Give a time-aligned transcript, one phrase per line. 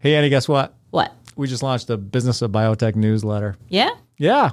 [0.00, 0.74] Hey, Annie, guess what?
[0.90, 1.12] What?
[1.36, 3.56] We just launched a Business of Biotech newsletter.
[3.68, 3.90] Yeah?
[4.16, 4.50] Yeah,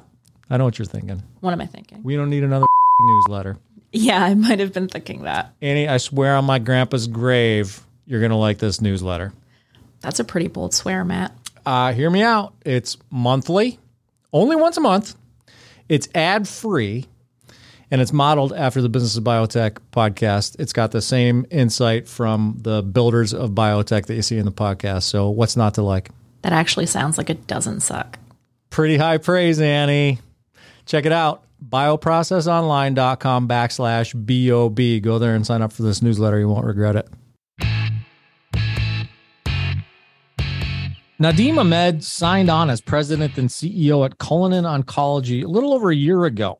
[0.49, 1.21] I know what you're thinking.
[1.41, 2.01] What am I thinking?
[2.03, 2.65] We don't need another
[3.01, 3.57] newsletter.
[3.91, 5.53] Yeah, I might have been thinking that.
[5.61, 9.33] Annie, I swear on my grandpa's grave, you're going to like this newsletter.
[10.01, 11.31] That's a pretty bold swear, Matt.
[11.65, 12.53] Uh, hear me out.
[12.65, 13.79] It's monthly,
[14.33, 15.15] only once a month.
[15.89, 17.05] It's ad free,
[17.91, 20.55] and it's modeled after the Business of Biotech podcast.
[20.59, 24.51] It's got the same insight from the builders of biotech that you see in the
[24.51, 25.03] podcast.
[25.03, 26.09] So, what's not to like?
[26.41, 28.19] That actually sounds like it doesn't suck.
[28.69, 30.19] Pretty high praise, Annie.
[30.85, 31.43] Check it out.
[31.67, 35.03] Bioprocessonline.com backslash BOB.
[35.03, 36.39] Go there and sign up for this newsletter.
[36.39, 37.07] You won't regret it.
[41.17, 45.95] Nadim Ahmed signed on as president and CEO at Cullinan Oncology a little over a
[45.95, 46.59] year ago.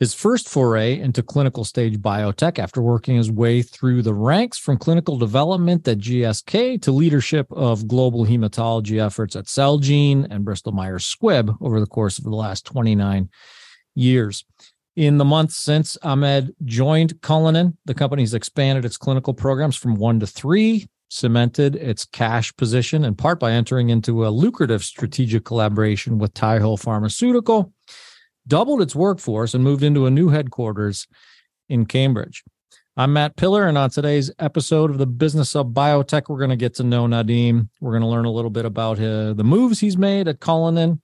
[0.00, 4.76] His first foray into clinical stage biotech after working his way through the ranks from
[4.76, 11.04] clinical development at GSK to leadership of global hematology efforts at Celgene and Bristol Myers
[11.04, 13.28] Squibb over the course of the last 29
[13.94, 14.44] years.
[14.96, 20.18] In the months since Ahmed joined Cullinan, the company's expanded its clinical programs from one
[20.20, 26.18] to three, cemented its cash position in part by entering into a lucrative strategic collaboration
[26.18, 27.72] with Taiho Pharmaceutical,
[28.46, 31.06] doubled its workforce, and moved into a new headquarters
[31.68, 32.44] in Cambridge.
[32.96, 36.56] I'm Matt Pillar, and on today's episode of the Business of Biotech, we're going to
[36.56, 37.68] get to know Nadim.
[37.80, 41.00] We're going to learn a little bit about his, the moves he's made at Cullinan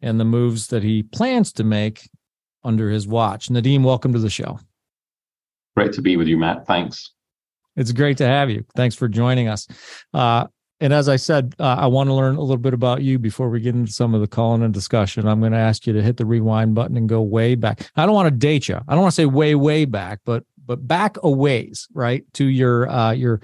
[0.00, 2.08] and the moves that he plans to make
[2.62, 3.48] under his watch.
[3.48, 4.58] Nadim, welcome to the show.
[5.76, 6.66] Great to be with you, Matt.
[6.66, 7.10] Thanks.
[7.76, 8.64] It's great to have you.
[8.74, 9.68] Thanks for joining us.
[10.14, 10.46] Uh,
[10.84, 13.48] and as I said, uh, I want to learn a little bit about you before
[13.48, 15.26] we get into some of the Cullinan discussion.
[15.26, 17.90] I'm going to ask you to hit the rewind button and go way back.
[17.96, 18.76] I don't want to date you.
[18.86, 22.44] I don't want to say way, way back, but but back a ways, right, to
[22.44, 23.40] your uh, your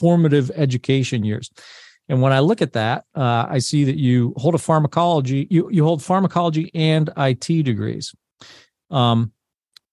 [0.00, 1.48] formative education years.
[2.08, 5.70] And when I look at that, uh, I see that you hold a pharmacology, you
[5.70, 8.12] you hold pharmacology and IT degrees.
[8.90, 9.30] Um,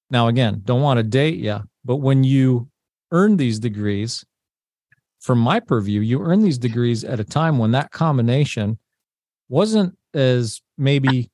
[0.10, 2.70] now again, don't want to date you, but when you
[3.12, 4.26] earn these degrees,
[5.20, 8.78] from my purview, you earn these degrees at a time when that combination
[9.50, 11.30] wasn't as maybe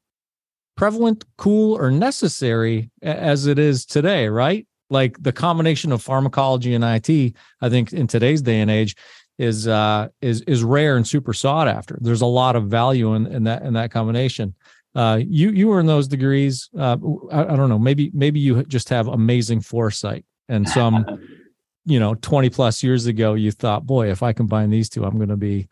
[0.75, 4.67] prevalent, cool, or necessary as it is today, right?
[4.89, 8.95] Like the combination of pharmacology and IT, I think in today's day and age
[9.39, 11.97] is uh is is rare and super sought after.
[12.01, 14.53] There's a lot of value in, in that in that combination.
[14.93, 16.69] Uh you you earn those degrees.
[16.77, 16.97] Uh
[17.31, 21.05] I, I don't know, maybe maybe you just have amazing foresight and some
[21.85, 25.17] you know 20 plus years ago you thought boy if i combine these two i'm
[25.17, 25.67] going to be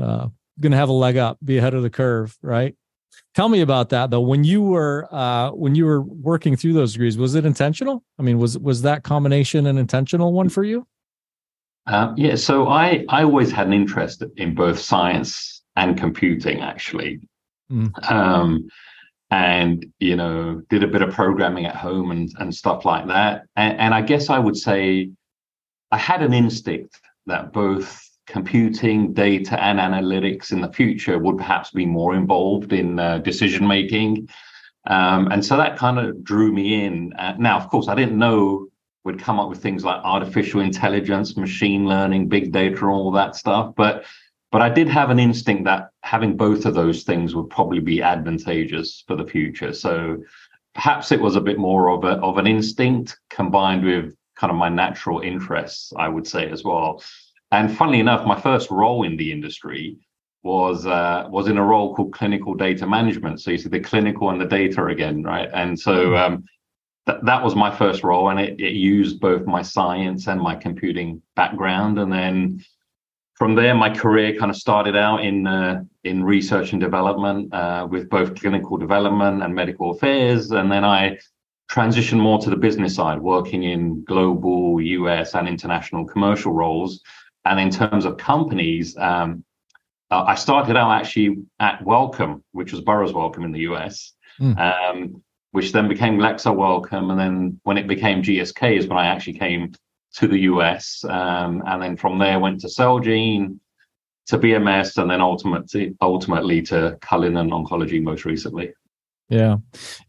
[0.00, 0.26] uh,
[0.60, 2.74] going to have a leg up be ahead of the curve right?
[3.34, 4.20] Tell me about that though.
[4.20, 8.02] When you were uh, when you were working through those degrees was it intentional?
[8.18, 10.86] I mean was was that combination an intentional one for you?
[11.86, 17.20] Um, yeah so i i always had an interest in both science and computing actually.
[17.70, 18.10] Mm.
[18.10, 18.68] um,
[19.30, 23.46] and you know did a bit of programming at home and and stuff like that.
[23.56, 25.10] And, and i guess i would say
[25.92, 31.70] I had an instinct that both computing, data, and analytics in the future would perhaps
[31.70, 34.28] be more involved in uh, decision making.
[34.86, 37.12] Um, and so that kind of drew me in.
[37.12, 38.68] Uh, now, of course, I didn't know
[39.04, 43.74] we'd come up with things like artificial intelligence, machine learning, big data, all that stuff.
[43.76, 44.04] But
[44.50, 48.02] but I did have an instinct that having both of those things would probably be
[48.02, 49.72] advantageous for the future.
[49.72, 50.18] So
[50.74, 54.56] perhaps it was a bit more of a of an instinct combined with kind of
[54.56, 57.00] my natural interests, I would say as well.
[57.52, 59.98] And funnily enough, my first role in the industry
[60.42, 63.40] was uh, was in a role called clinical data management.
[63.40, 65.48] So you see the clinical and the data again, right?
[65.54, 66.34] And so mm-hmm.
[66.34, 66.44] um,
[67.06, 70.56] that that was my first role, and it, it used both my science and my
[70.56, 72.00] computing background.
[72.00, 72.64] And then
[73.34, 77.86] from there, my career kind of started out in uh, in research and development uh,
[77.88, 81.18] with both clinical development and medical affairs, and then I
[81.72, 87.00] transition more to the business side, working in global, US, and international commercial roles.
[87.46, 89.42] And in terms of companies, um,
[90.10, 94.54] uh, I started out actually at Wellcome, which was Burroughs Wellcome in the US, mm.
[94.58, 97.10] um, which then became Glaxo Wellcome.
[97.10, 99.72] And then when it became GSK is when I actually came
[100.16, 101.02] to the US.
[101.08, 103.58] Um, and then from there went to Celgene,
[104.26, 108.74] to BMS, and then ultimately, ultimately to Cullinan Oncology most recently.
[109.28, 109.56] Yeah,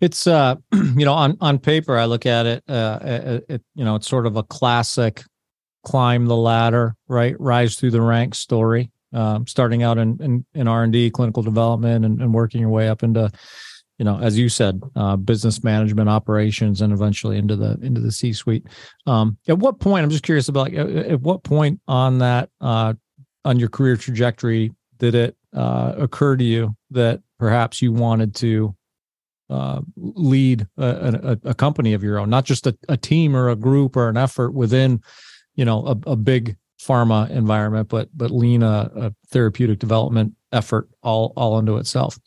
[0.01, 3.86] it's uh, you know, on on paper, I look at it, uh, it, it, you
[3.86, 5.24] know, it's sort of a classic
[5.83, 8.89] climb the ladder, right, rise through the ranks story.
[9.13, 12.71] Um, starting out in in, in R and D, clinical development, and, and working your
[12.71, 13.31] way up into,
[14.00, 18.12] you know, as you said, uh, business management, operations, and eventually into the into the
[18.12, 18.65] C suite.
[19.06, 20.04] Um, at what point?
[20.04, 22.95] I'm just curious about like, at, at what point on that uh,
[23.45, 28.75] on your career trajectory did it uh, occur to you that perhaps you wanted to
[29.49, 33.49] uh, lead a, a, a, company of your own, not just a, a, team or
[33.49, 35.01] a group or an effort within,
[35.55, 41.33] you know, a, big pharma environment, but but lean a, a, therapeutic development effort all
[41.35, 42.17] all unto itself.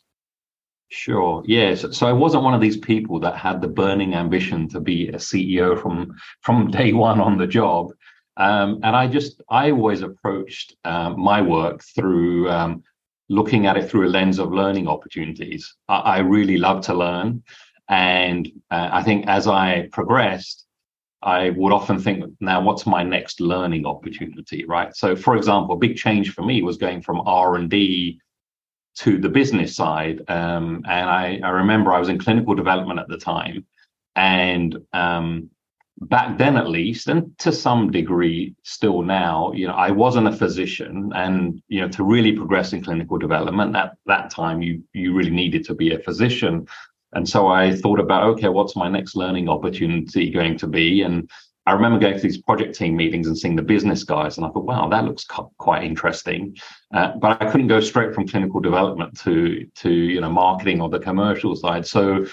[0.89, 1.43] Sure.
[1.45, 1.85] Yes.
[1.97, 5.17] So I wasn't one of these people that had the burning ambition to be a
[5.17, 7.91] CEO from from day one on the job.
[8.37, 12.83] Um, and I just I always approached um, my work through um,
[13.29, 15.75] looking at it through a lens of learning opportunities.
[15.87, 17.43] I, I really love to learn,
[17.89, 20.65] and uh, I think as I progressed,
[21.21, 24.95] I would often think, now what's my next learning opportunity, right?
[24.95, 28.21] So, for example, a big change for me was going from R and D
[28.99, 33.07] to the business side, um, and I, I, remember I was in clinical development at
[33.07, 33.65] the time,
[34.15, 35.49] and um,
[36.01, 40.31] back then at least, and to some degree still now, you know, I wasn't a
[40.31, 45.13] physician, and you know, to really progress in clinical development at that time, you you
[45.15, 46.67] really needed to be a physician.
[47.13, 51.01] And so I thought about, okay, what's my next learning opportunity going to be?
[51.01, 51.29] And
[51.65, 54.49] I remember going to these project team meetings and seeing the business guys, and I
[54.49, 55.25] thought, wow, that looks
[55.57, 56.55] quite interesting.
[56.93, 60.89] Uh, but I couldn't go straight from clinical development to to you know marketing or
[60.89, 61.85] the commercial side.
[61.85, 62.25] So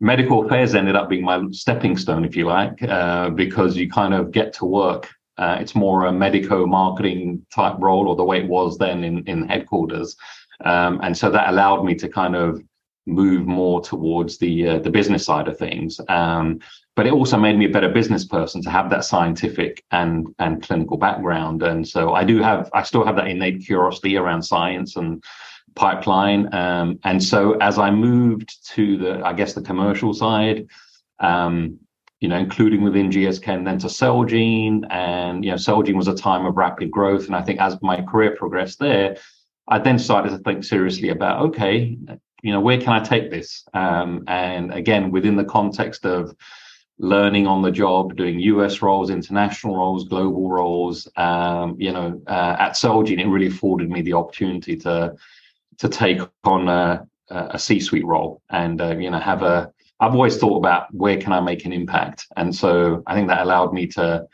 [0.00, 4.14] medical affairs ended up being my stepping stone, if you like, uh, because you kind
[4.14, 5.08] of get to work.
[5.36, 9.24] Uh, it's more a medico marketing type role, or the way it was then in
[9.26, 10.16] in headquarters,
[10.64, 12.60] um, and so that allowed me to kind of
[13.06, 16.00] move more towards the uh, the business side of things.
[16.08, 16.60] Um,
[16.94, 20.62] but it also made me a better business person to have that scientific and and
[20.62, 21.62] clinical background.
[21.62, 25.22] And so I do have I still have that innate curiosity around science and
[25.78, 26.52] pipeline.
[26.54, 30.66] Um, and so as I moved to the I guess the commercial side.
[31.20, 31.80] Um,
[32.20, 34.84] you know, including within GSK and then to Celgene.
[34.90, 37.26] And, you know, Celgene was a time of rapid growth.
[37.26, 39.16] And I think as my career progressed there,
[39.68, 41.96] I then started to think seriously about, okay,
[42.42, 43.64] you know, where can I take this?
[43.74, 46.34] Um, and again, within the context of
[46.98, 52.56] learning on the job, doing US roles, international roles, global roles, um, you know, uh,
[52.58, 55.14] at Celgene, it really afforded me the opportunity to
[55.78, 59.72] to take on a, a C-suite role and uh, you know have a.
[60.00, 63.42] I've always thought about where can I make an impact, and so I think that
[63.42, 64.26] allowed me to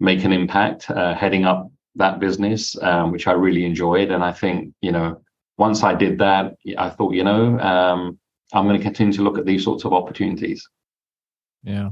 [0.00, 4.10] make an impact uh, heading up that business, um, which I really enjoyed.
[4.10, 5.20] And I think you know
[5.56, 8.18] once I did that, I thought, you know, um,
[8.52, 10.66] I'm going to continue to look at these sorts of opportunities.
[11.62, 11.90] Yeah.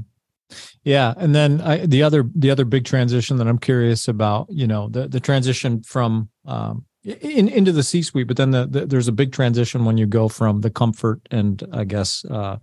[0.83, 4.67] Yeah, and then I, the other the other big transition that I'm curious about, you
[4.67, 9.07] know, the the transition from um, in, into the C-suite, but then the, the, there's
[9.07, 12.57] a big transition when you go from the comfort and I guess uh,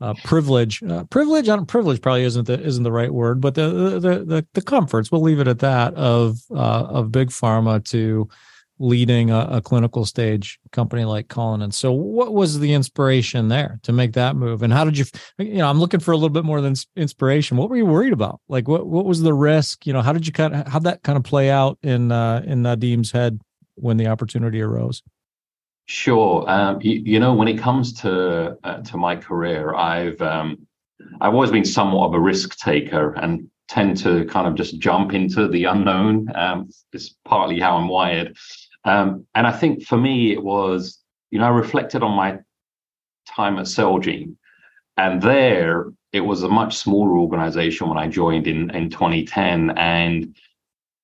[0.00, 0.82] uh, privilege.
[0.82, 4.46] Uh, privilege, don't, privilege probably isn't the isn't the right word, but the the the,
[4.54, 5.10] the comforts.
[5.10, 8.28] We'll leave it at that of uh, of big pharma to
[8.80, 11.70] leading a, a, clinical stage company like Cullinan.
[11.70, 14.62] So what was the inspiration there to make that move?
[14.62, 15.04] And how did you,
[15.38, 17.56] you know, I'm looking for a little bit more than inspiration.
[17.56, 18.40] What were you worried about?
[18.48, 19.86] Like what, what was the risk?
[19.86, 22.42] You know, how did you kind of, how that kind of play out in, uh,
[22.44, 23.40] in Nadim's head
[23.76, 25.02] when the opportunity arose?
[25.86, 26.48] Sure.
[26.48, 30.66] Um, you, you, know, when it comes to, uh, to my career, I've, um,
[31.20, 35.12] I've always been somewhat of a risk taker and tend to kind of just jump
[35.12, 36.34] into the unknown.
[36.34, 38.36] Um, it's partly how I'm wired.
[38.84, 42.38] Um, and I think for me, it was, you know, I reflected on my
[43.26, 44.36] time at Celgene.
[44.96, 49.70] And there, it was a much smaller organization when I joined in, in 2010.
[49.70, 50.36] And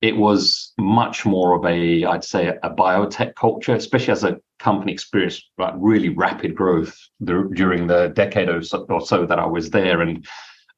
[0.03, 4.93] it was much more of a, I'd say, a biotech culture, especially as a company
[4.93, 9.71] experienced like really rapid growth during the decade or so, or so that I was
[9.71, 10.01] there.
[10.01, 10.27] And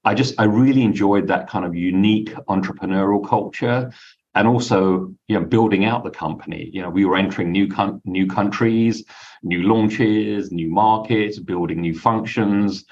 [0.04, 3.92] I just, I really enjoyed that kind of unique entrepreneurial culture
[4.34, 8.00] and also you know building out the company you know we were entering new con-
[8.04, 9.04] new countries
[9.42, 12.84] new launches new markets building new functions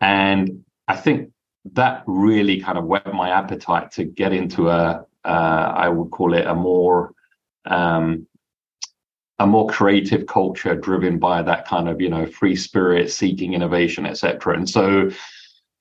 [0.00, 1.30] and i think
[1.64, 6.46] that really kind of whet my appetite to get into a I would call it
[6.46, 7.12] a more
[7.64, 8.26] um,
[9.38, 14.06] a more creative culture driven by that kind of you know free spirit seeking innovation
[14.06, 15.10] etc and so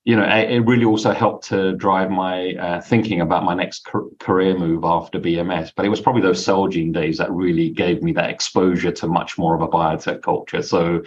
[0.07, 3.85] you know, it really also helped to drive my uh, thinking about my next
[4.19, 5.73] career move after BMS.
[5.75, 9.37] But it was probably those Celgene days that really gave me that exposure to much
[9.37, 10.61] more of a biotech culture.
[10.61, 11.03] So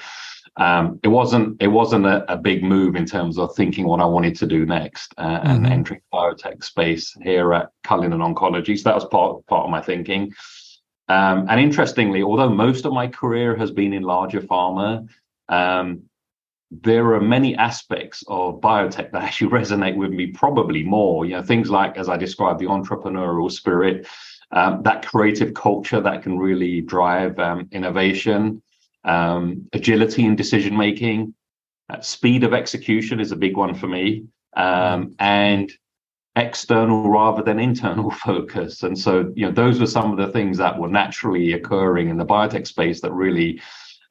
[0.56, 4.04] um, it wasn't it wasn't a, a, big move in terms of thinking what I
[4.04, 5.46] wanted to do next uh, mm-hmm.
[5.48, 8.76] and entering biotech space here at Cullinan Oncology.
[8.76, 10.32] So that was part part of my thinking.
[11.08, 15.08] Um, and interestingly, although most of my career has been in larger pharma,
[15.48, 16.02] um,
[16.70, 21.42] there are many aspects of biotech that actually resonate with me probably more you know
[21.42, 24.06] things like as i described the entrepreneurial spirit
[24.52, 28.62] um, that creative culture that can really drive um, innovation,
[29.04, 31.34] um, agility in decision making,
[31.90, 34.24] uh, speed of execution is a big one for me,
[34.56, 35.72] um, and
[36.36, 38.82] external rather than internal focus.
[38.82, 42.16] And so, you know, those were some of the things that were naturally occurring in
[42.16, 43.60] the biotech space that really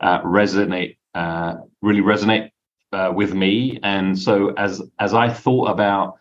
[0.02, 2.52] uh, resonate, uh, really resonate
[2.92, 3.80] uh, with me.
[3.84, 6.16] And so, as as I thought about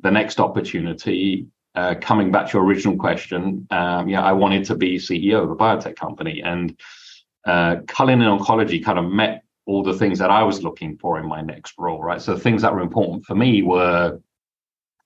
[0.00, 4.76] the next opportunity, uh, coming back to your original question, um, yeah, I wanted to
[4.76, 6.78] be CEO of a biotech company, and
[7.48, 11.26] uh, Cullinan Oncology kind of met all the things that I was looking for in
[11.26, 12.20] my next role, right?
[12.20, 14.20] So things that were important for me were,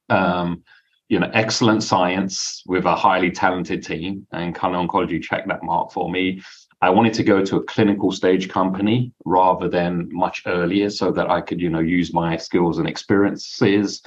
[0.09, 0.65] um,
[1.09, 5.93] you know, excellent science with a highly talented team, and Cullinan Oncology checked that mark
[5.93, 6.43] for me.
[6.81, 11.31] I wanted to go to a clinical stage company rather than much earlier, so that
[11.31, 14.03] I could, you know, use my skills and experiences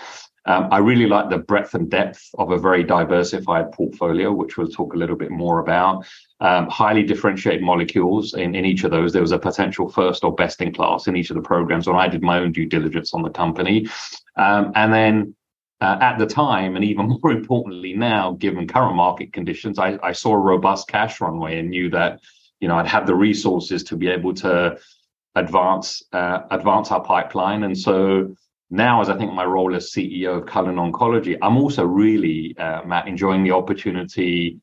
[0.47, 4.67] um, I really like the breadth and depth of a very diversified portfolio, which we'll
[4.67, 6.05] talk a little bit more about.
[6.41, 9.13] Um, highly differentiated molecules in, in each of those.
[9.13, 11.95] There was a potential first or best in class in each of the programs when
[11.95, 13.87] I did my own due diligence on the company.
[14.35, 15.35] Um, and then
[15.81, 20.11] uh, at the time, and even more importantly now, given current market conditions, I, I
[20.11, 22.19] saw a robust cash runway and knew that
[22.59, 24.77] you know I'd have the resources to be able to
[25.35, 27.63] advance uh, advance our pipeline.
[27.63, 28.35] And so
[28.69, 32.83] now, as I think my role as CEO of Cullinan Oncology, I'm also really, uh,
[32.83, 34.59] Matt, enjoying the opportunity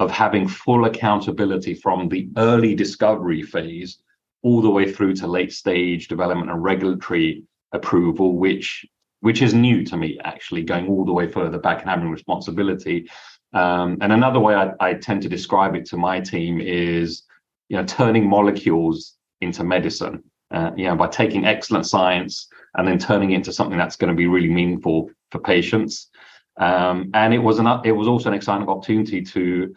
[0.00, 3.98] of having full accountability from the early discovery phase
[4.42, 8.84] all the way through to late stage development and regulatory approval, which
[9.20, 13.06] which is new to me, actually, going all the way further back and having responsibility.
[13.52, 17.24] Um, and another way I, I tend to describe it to my team is,
[17.68, 20.24] you know, turning molecules into medicine.
[20.50, 24.08] Uh, you know, by taking excellent science and then turning it into something that's going
[24.08, 26.08] to be really meaningful for patients.
[26.56, 29.74] Um, and it was an it was also an exciting opportunity to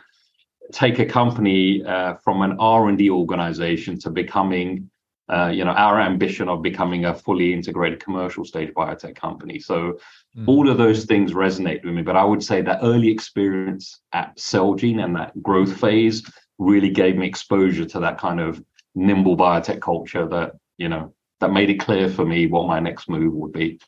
[0.72, 4.90] take a company uh, from an R and D organization to becoming,
[5.30, 9.60] uh, you know, our ambition of becoming a fully integrated commercial stage biotech company.
[9.60, 10.00] So
[10.38, 10.48] mm.
[10.48, 12.02] all of those things resonate with me.
[12.02, 16.24] But I would say that early experience at Celgene and that growth phase
[16.58, 18.64] really gave me exposure to that kind of
[18.96, 23.10] nimble biotech culture that you know that made it clear for me what my next
[23.10, 23.80] move would be.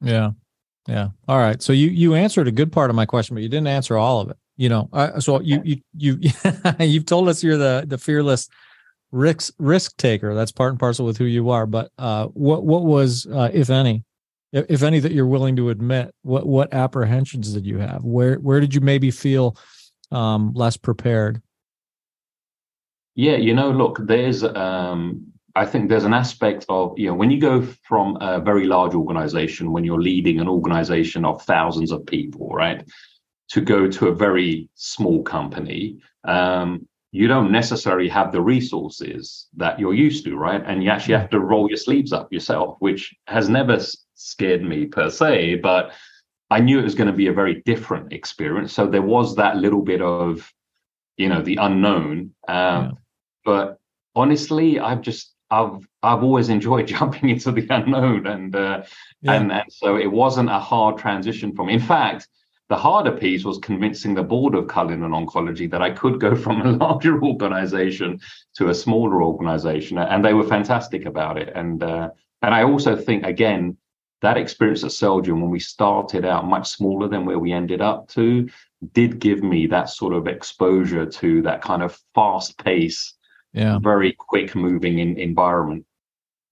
[0.00, 0.30] Yeah.
[0.88, 1.08] Yeah.
[1.28, 1.62] All right.
[1.62, 4.20] So you you answered a good part of my question, but you didn't answer all
[4.20, 4.36] of it.
[4.56, 6.18] You know, uh, so you you you
[6.80, 8.48] you've told us you're the the fearless
[9.12, 10.34] risk risk taker.
[10.34, 11.66] That's part and parcel with who you are.
[11.66, 14.04] But uh, what what was, uh, if any,
[14.52, 16.14] if any, that you're willing to admit?
[16.22, 18.02] What what apprehensions did you have?
[18.04, 19.56] Where where did you maybe feel
[20.10, 21.40] um, less prepared?
[23.14, 27.30] Yeah, you know, look, there's um, I think there's an aspect of, you know, when
[27.30, 32.06] you go from a very large organization, when you're leading an organization of thousands of
[32.06, 32.82] people, right,
[33.52, 39.78] to go to a very small company, um, you don't necessarily have the resources that
[39.78, 40.62] you're used to, right?
[40.66, 43.78] And you actually have to roll your sleeves up yourself, which has never
[44.14, 45.92] scared me per se, but
[46.50, 48.72] I knew it was going to be a very different experience.
[48.72, 50.50] So there was that little bit of,
[51.18, 52.34] you know, the unknown.
[52.48, 52.90] Um, yeah.
[53.44, 53.78] But
[54.14, 58.82] honestly, I've just I've I've always enjoyed jumping into the unknown, and uh,
[59.20, 59.32] yeah.
[59.34, 61.74] and and so it wasn't a hard transition for me.
[61.74, 62.28] In fact,
[62.72, 66.62] the harder piece was convincing the board of Cullinan Oncology that I could go from
[66.62, 68.18] a larger organization
[68.54, 71.52] to a smaller organization, and they were fantastic about it.
[71.54, 72.08] And uh,
[72.40, 73.76] and I also think again
[74.22, 78.08] that experience at Celgene when we started out much smaller than where we ended up
[78.10, 78.48] to
[78.94, 83.12] did give me that sort of exposure to that kind of fast pace
[83.52, 85.84] yeah very quick moving in, environment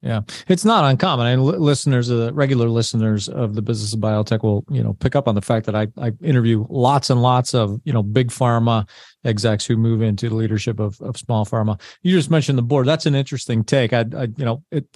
[0.02, 0.22] yeah.
[0.48, 1.26] It's not uncommon.
[1.26, 5.28] And listeners the regular listeners of the business of biotech will you know pick up
[5.28, 8.88] on the fact that i i interview lots and lots of you know big pharma
[9.24, 11.80] execs who move into the leadership of, of small pharma.
[12.02, 12.86] You just mentioned the board.
[12.86, 13.92] That's an interesting take.
[13.92, 14.86] I, I you know it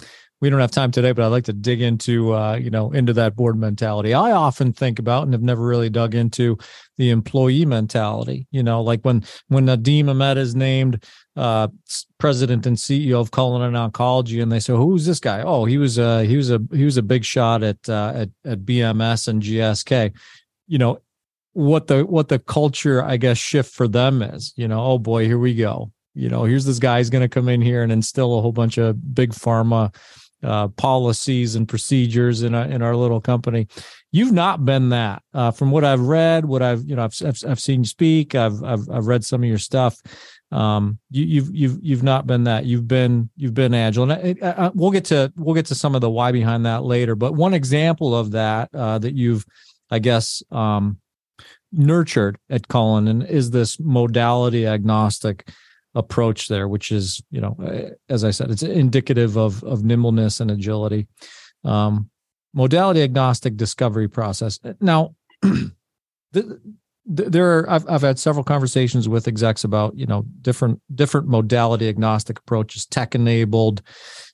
[0.45, 3.15] we don't have time today, but I'd like to dig into uh, you know into
[3.15, 4.13] that board mentality.
[4.13, 6.59] I often think about and have never really dug into
[6.99, 8.47] the employee mentality.
[8.51, 11.03] You know, like when when Nadim Ahmed is named
[11.35, 11.69] uh,
[12.19, 15.97] president and CEO of Cullinan Oncology, and they say, "Who's this guy?" Oh, he was
[15.97, 19.43] a he was a he was a big shot at uh, at at BMS and
[19.43, 20.13] GSK.
[20.69, 21.01] You know
[21.55, 24.53] what the what the culture I guess shift for them is.
[24.57, 25.91] You know, oh boy, here we go.
[26.13, 28.77] You know, here's this guy's going to come in here and instill a whole bunch
[28.77, 29.93] of big pharma
[30.45, 33.67] uh, policies and procedures in our, in our little company.
[34.13, 35.23] You've not been that.
[35.33, 38.35] Uh, from what I've read, what I've you know I've I've, I've seen you speak.
[38.35, 40.01] I've, I've I've read some of your stuff.
[40.53, 42.65] Um, you, you've you've you've not been that.
[42.65, 45.95] You've been you've been agile, and I, I, we'll get to we'll get to some
[45.95, 47.17] of the why behind that later.
[47.17, 49.45] But one example of that uh, that you've,
[49.91, 50.99] I guess, um,
[51.73, 55.49] nurtured at Cullinan is this modality agnostic
[55.95, 60.41] approach there, which is, you know, uh, as I said, it's indicative of of nimbleness
[60.41, 61.07] and agility.
[61.65, 62.11] Um,
[62.53, 64.59] modality agnostic discovery process.
[64.81, 65.15] Now,
[66.33, 66.61] the,
[67.07, 71.89] there are I've I've had several conversations with execs about you know different different modality
[71.89, 73.83] agnostic approaches, tech enabled.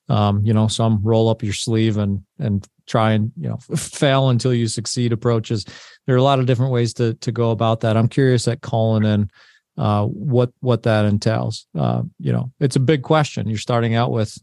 [0.09, 4.31] Um, you know, some roll up your sleeve and and try and you know fail
[4.31, 5.65] until you succeed approaches.
[6.07, 7.97] There are a lot of different ways to to go about that.
[7.97, 9.31] I'm curious at Cullinan
[9.81, 11.67] uh, what what that entails.
[11.77, 13.49] Uh, you know, it's a big question.
[13.49, 14.39] You're starting out with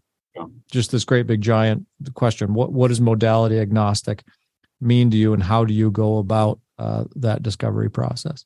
[0.72, 2.56] just this great big giant question.
[2.56, 4.24] What what does modality agnostic
[4.82, 8.46] mean to you, and how do you go about uh, that discovery process?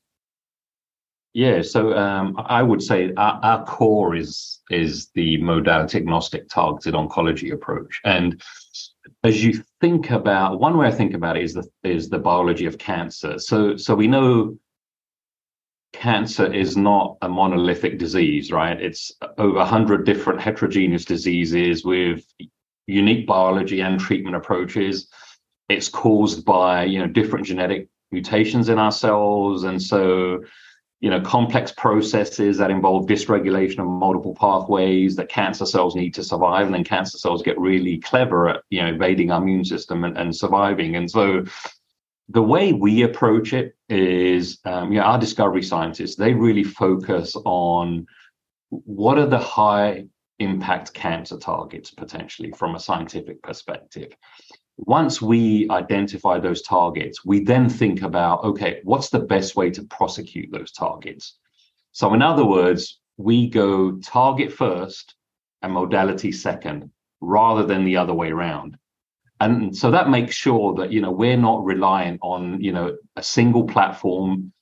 [1.34, 6.94] Yeah, so um, I would say our, our, core is is the modality agnostic targeted
[6.94, 8.42] oncology approach, and
[9.24, 12.66] as you think about one way I think about it is the is the biology
[12.66, 13.40] of cancer.
[13.40, 14.58] So so we know
[15.94, 18.80] cancer is not a monolithic disease, right?
[18.82, 22.24] It's over 100 different heterogeneous diseases with
[22.88, 25.08] unique biology and treatment approaches.
[25.70, 29.64] It's caused by, you know, different genetic mutations in our cells.
[29.64, 30.44] And so,
[31.00, 36.24] you know, complex processes that involve dysregulation of multiple pathways that cancer cells need to
[36.24, 36.66] survive.
[36.66, 40.18] And then cancer cells get really clever at, you know, evading our immune system and,
[40.18, 40.96] and surviving.
[40.96, 41.46] And so
[42.34, 47.36] the way we approach it is, um, you know, our discovery scientists, they really focus
[47.46, 48.06] on
[48.70, 50.06] what are the high
[50.40, 54.14] impact cancer targets potentially from a scientific perspective.
[54.78, 59.84] Once we identify those targets, we then think about, okay, what's the best way to
[59.84, 61.38] prosecute those targets?
[61.92, 65.16] So, in other words, we go target first
[65.62, 68.78] and modality second rather than the other way around
[69.42, 73.24] and so that makes sure that you know we're not reliant on you know a
[73.24, 74.54] single platform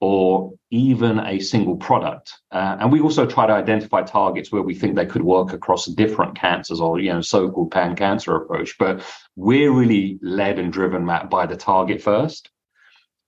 [0.00, 2.32] or even a single product.
[2.50, 5.86] Uh, and we also try to identify targets where we think they could work across
[5.86, 8.76] different cancers or you know so-called pan-cancer approach.
[8.78, 9.04] But
[9.36, 12.48] we're really led and driven Matt, by the target first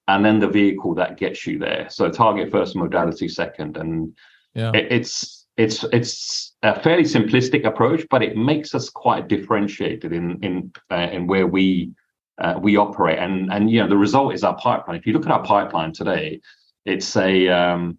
[0.07, 1.89] and then the vehicle that gets you there.
[1.91, 4.17] So target first modality second and
[4.55, 4.71] yeah.
[4.75, 10.43] it, it's it's it's a fairly simplistic approach, but it makes us quite differentiated in
[10.43, 11.93] in uh, in where we
[12.39, 13.19] uh, we operate.
[13.19, 14.97] And and you know the result is our pipeline.
[14.97, 16.41] If you look at our pipeline today,
[16.85, 17.99] it's a um,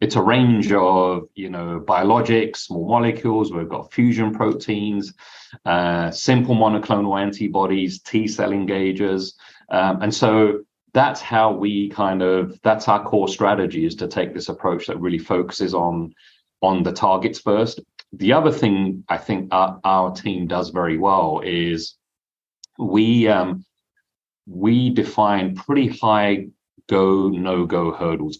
[0.00, 3.52] it's a range of you know biologics, small molecules.
[3.52, 5.14] We've got fusion proteins,
[5.64, 9.32] uh, simple monoclonal antibodies, T cell engagers,
[9.70, 10.60] um, and so
[10.92, 15.00] that's how we kind of that's our core strategy is to take this approach that
[15.00, 16.14] really focuses on
[16.68, 17.76] on the targets first.
[18.22, 21.80] The other thing I think our, our team does very well is
[22.78, 23.64] we um,
[24.64, 26.32] we define pretty high
[26.96, 27.06] go
[27.48, 28.36] no go hurdles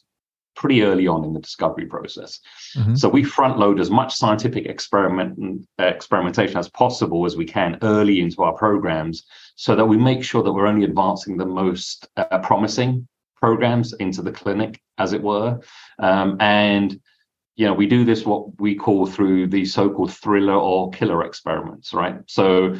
[0.54, 2.40] pretty early on in the discovery process.
[2.76, 2.94] Mm-hmm.
[2.94, 8.16] So we front load as much scientific experiment experimentation as possible as we can early
[8.20, 9.16] into our programs,
[9.56, 13.08] so that we make sure that we're only advancing the most uh, promising
[13.42, 15.50] programs into the clinic, as it were,
[15.98, 17.00] um, and
[17.57, 21.95] you know, we do this what we call through the so-called thriller or killer experiments,
[21.95, 22.17] right?
[22.27, 22.77] So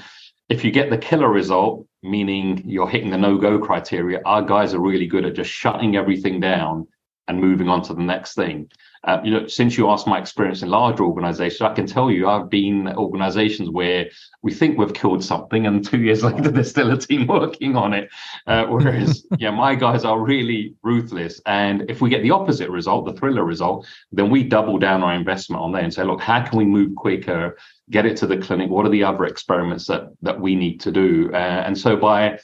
[0.49, 4.81] if you get the killer result, meaning you're hitting the no-go criteria, our guys are
[4.81, 6.87] really good at just shutting everything down
[7.29, 8.71] and moving on to the next thing.
[9.05, 12.27] Uh, you know, since you asked my experience in larger organizations, I can tell you
[12.27, 14.09] I've been organizations where
[14.41, 17.93] we think we've killed something, and two years later there's still a team working on
[17.93, 18.09] it.
[18.47, 23.05] Uh, whereas, yeah, my guys are really ruthless, and if we get the opposite result,
[23.05, 26.43] the thriller result, then we double down our investment on there and say, look, how
[26.43, 27.59] can we move quicker,
[27.91, 28.71] get it to the clinic?
[28.71, 31.31] What are the other experiments that that we need to do?
[31.31, 32.39] Uh, and so by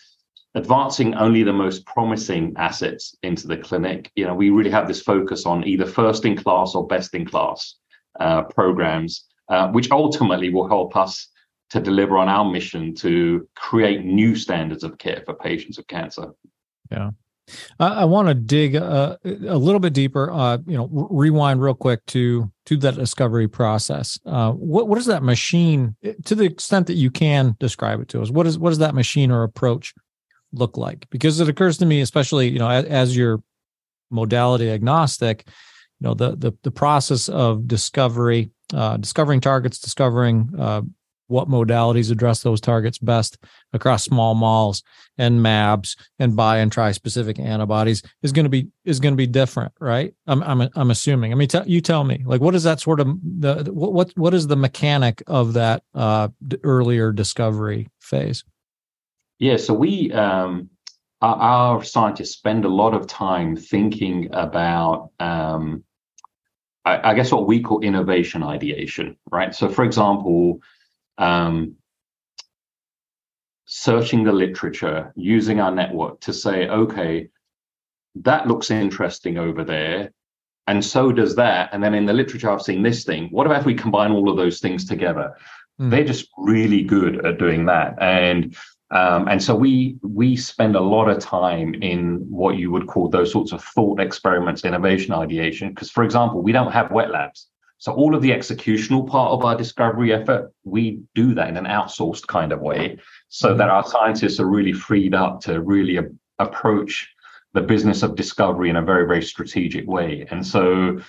[0.54, 4.10] advancing only the most promising assets into the clinic.
[4.16, 7.26] You know, we really have this focus on either first in class or best in
[7.26, 7.76] class
[8.18, 11.28] uh, programs, uh, which ultimately will help us
[11.70, 16.26] to deliver on our mission to create new standards of care for patients of cancer.
[16.90, 17.10] Yeah.
[17.80, 20.30] I want to dig uh, a little bit deeper.
[20.30, 24.20] Uh, you know, rewind real quick to to that discovery process.
[24.24, 25.96] Uh, what what is that machine?
[26.26, 28.94] To the extent that you can describe it to us, what is what is that
[28.94, 29.94] machine or approach
[30.52, 31.08] look like?
[31.10, 33.38] Because it occurs to me, especially you know, as, as
[34.10, 35.44] modality agnostic,
[36.00, 40.82] you know, the the the process of discovery, uh, discovering targets, discovering uh,
[41.30, 43.38] what modalities address those targets best
[43.72, 44.82] across small moles
[45.16, 49.28] and mAbs and bi and tri-specific antibodies is going to be is going to be
[49.28, 50.12] different, right?
[50.26, 51.32] I'm I'm I'm assuming.
[51.32, 54.34] I mean, t- you tell me, like, what is that sort of the what what
[54.34, 56.28] is the mechanic of that uh,
[56.64, 58.44] earlier discovery phase?
[59.40, 60.68] Yeah, so we um,
[61.22, 65.82] our, our, scientists spend a lot of time thinking about, um,
[66.84, 69.54] I, I, guess, what we call innovation ideation, right?
[69.54, 70.60] So, for example,
[71.16, 71.76] um,
[73.64, 77.28] searching the literature, using our network to say, okay,
[78.16, 80.12] that looks interesting over there.
[80.66, 81.70] And so does that.
[81.72, 83.28] And then in the literature, I've seen this thing.
[83.30, 85.34] What about if we combine all of those things together?
[85.80, 85.90] Mm.
[85.90, 87.94] They're just really good at doing that.
[88.00, 88.54] And
[88.90, 93.08] um, and so we we spend a lot of time in what you would call
[93.08, 95.68] those sorts of thought experiments, innovation ideation.
[95.68, 97.48] Because, for example, we don't have wet labs.
[97.78, 101.64] So all of the executional part of our discovery effort, we do that in an
[101.64, 102.98] outsourced kind of way,
[103.28, 103.58] so mm-hmm.
[103.58, 107.08] that our scientists are really freed up to really a- approach
[107.54, 110.26] the business of discovery in a very, very strategic way.
[110.30, 111.00] And so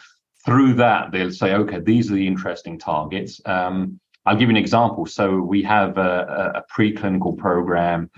[0.45, 3.41] through that, they'll say, okay, these are the interesting targets.
[3.45, 5.05] Um, I'll give you an example.
[5.05, 8.09] So we have a, a preclinical program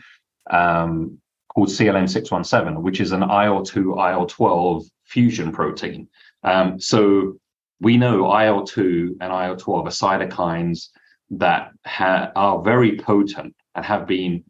[0.50, 1.20] um,
[1.54, 6.08] called CLN617, which is an IL-2 IL-12 fusion protein.
[6.44, 7.38] Um, so
[7.80, 10.89] we know IL-2 and IL-12 are cytokines
[11.32, 14.44] that ha- are very potent and have been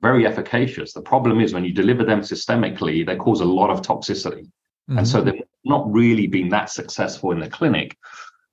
[0.00, 0.92] very efficacious.
[0.92, 4.44] The problem is when you deliver them systemically, they cause a lot of toxicity.
[4.44, 4.98] Mm-hmm.
[4.98, 5.30] And so mm-hmm.
[5.30, 7.96] they've not really been that successful in the clinic.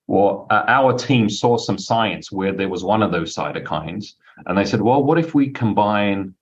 [0.07, 4.13] Well, uh, our team saw some science where there was one of those cytokines,
[4.45, 6.33] and they said, well, what if we combine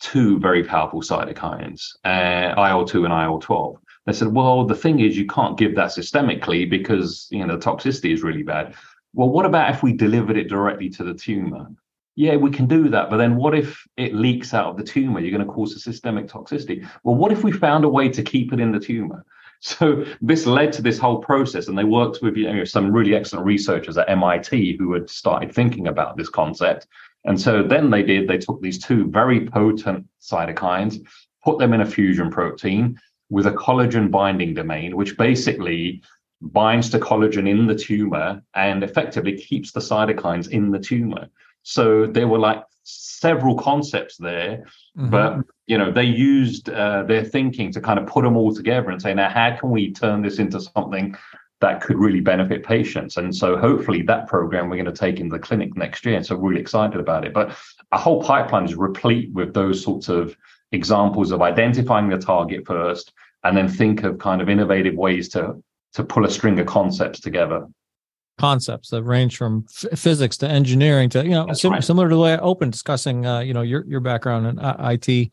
[0.00, 3.76] two very powerful cytokines, uh, IL-2 and IL-12?
[4.06, 7.64] They said, well, the thing is, you can't give that systemically because you know the
[7.64, 8.74] toxicity is really bad.
[9.12, 11.66] Well, what about if we delivered it directly to the tumor?
[12.14, 15.20] Yeah, we can do that, but then what if it leaks out of the tumor?
[15.20, 16.88] You're going to cause a systemic toxicity.
[17.04, 19.24] Well, what if we found a way to keep it in the tumor?
[19.60, 23.16] So this led to this whole process, and they worked with you know, some really
[23.16, 26.86] excellent researchers at MIT who had started thinking about this concept.
[27.24, 31.04] And so then they did, they took these two very potent cytokines,
[31.44, 32.98] put them in a fusion protein
[33.30, 36.02] with a collagen binding domain, which basically
[36.40, 41.28] binds to collagen in the tumor and effectively keeps the cytokines in the tumor.
[41.62, 44.64] So there were like several concepts there,
[44.96, 45.10] mm-hmm.
[45.10, 48.90] but you know they used uh, their thinking to kind of put them all together
[48.90, 51.14] and say, now how can we turn this into something
[51.60, 53.18] that could really benefit patients?
[53.18, 56.16] And so hopefully that program we're going to take in the clinic next year.
[56.16, 57.34] And so really excited about it.
[57.34, 57.56] But
[57.92, 60.34] a whole pipeline is replete with those sorts of
[60.72, 63.12] examples of identifying the target first
[63.44, 65.62] and then think of kind of innovative ways to
[65.94, 67.66] to pull a string of concepts together
[68.38, 71.84] concepts that range from f- physics to engineering to you know sim- right.
[71.84, 74.76] similar to the way I opened discussing uh, you know your your background in uh,
[74.92, 75.30] IT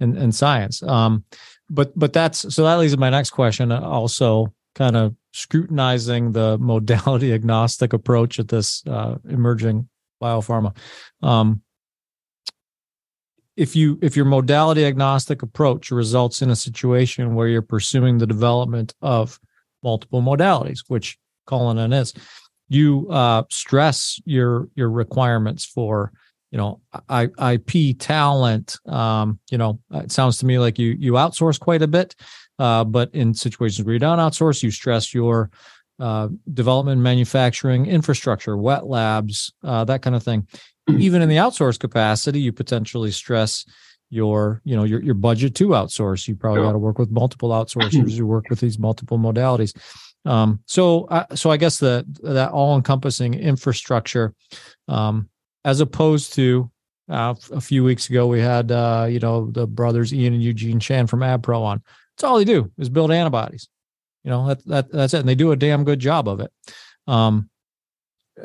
[0.00, 0.82] and, and science.
[0.82, 1.24] Um,
[1.68, 3.72] but but that's so that leads to my next question.
[3.72, 9.88] Uh, also, kind of scrutinizing the modality agnostic approach at this uh, emerging
[10.22, 10.76] biopharma.
[11.22, 11.62] Um,
[13.56, 18.26] if you if your modality agnostic approach results in a situation where you're pursuing the
[18.26, 19.38] development of
[19.82, 22.14] multiple modalities, which Cullinan is,
[22.74, 26.12] you uh, stress your your requirements for
[26.50, 28.78] you know I, IP talent.
[28.86, 32.14] Um, you know, it sounds to me like you you outsource quite a bit,
[32.58, 35.50] uh, but in situations where you don't outsource, you stress your
[36.00, 40.42] uh, development, manufacturing, infrastructure, wet labs, uh, that kind of thing.
[40.88, 41.00] Mm-hmm.
[41.00, 43.64] Even in the outsource capacity, you potentially stress
[44.10, 46.28] your you know your your budget to outsource.
[46.28, 48.10] You probably got to work with multiple outsourcers.
[48.16, 49.74] you work with these multiple modalities.
[50.24, 54.34] Um, so, uh, so I guess the that all-encompassing infrastructure,
[54.88, 55.28] um,
[55.64, 56.70] as opposed to
[57.08, 60.80] uh, a few weeks ago, we had uh, you know the brothers Ian and Eugene
[60.80, 61.82] Chan from AbPro on.
[62.16, 63.68] That's all they do is build antibodies.
[64.22, 66.50] You know that that that's it, and they do a damn good job of it.
[67.06, 67.50] Um,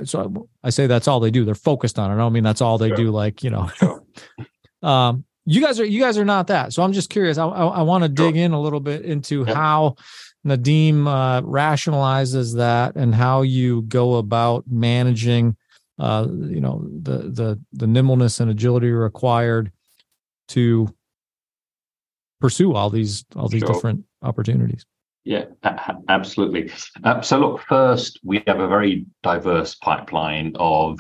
[0.03, 1.45] so I say that's all they do.
[1.45, 2.15] They're focused on it.
[2.15, 3.11] I don't mean that's all they do.
[3.11, 3.71] Like you know,
[4.87, 6.73] um, you guys are you guys are not that.
[6.73, 7.37] So I'm just curious.
[7.37, 9.95] I I, I want to dig in a little bit into how
[10.45, 15.56] Nadim uh, rationalizes that and how you go about managing,
[15.97, 19.71] uh, you know, the the the nimbleness and agility required
[20.49, 20.93] to
[22.39, 23.73] pursue all these all these sure.
[23.73, 24.86] different opportunities.
[25.25, 25.45] Yeah,
[26.10, 26.71] absolutely.
[27.04, 30.99] Uh, so look, first we have a very diverse pipeline of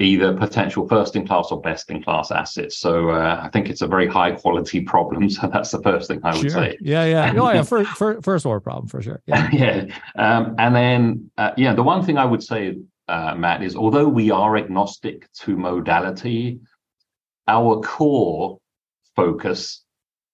[0.00, 2.78] either potential first in class or best in class assets.
[2.78, 5.28] So uh, I think it's a very high quality problem.
[5.40, 6.50] So that's the first thing I would sure.
[6.50, 6.78] say.
[6.80, 7.32] Yeah, yeah.
[7.36, 7.62] Oh, yeah.
[7.62, 9.22] First, first, first world problem for sure.
[9.26, 9.48] Yeah.
[9.52, 9.96] yeah.
[10.16, 14.08] Um, and then, uh, yeah, the one thing I would say, uh, Matt, is although
[14.08, 16.60] we are agnostic to modality,
[17.46, 18.58] our core
[19.14, 19.84] focus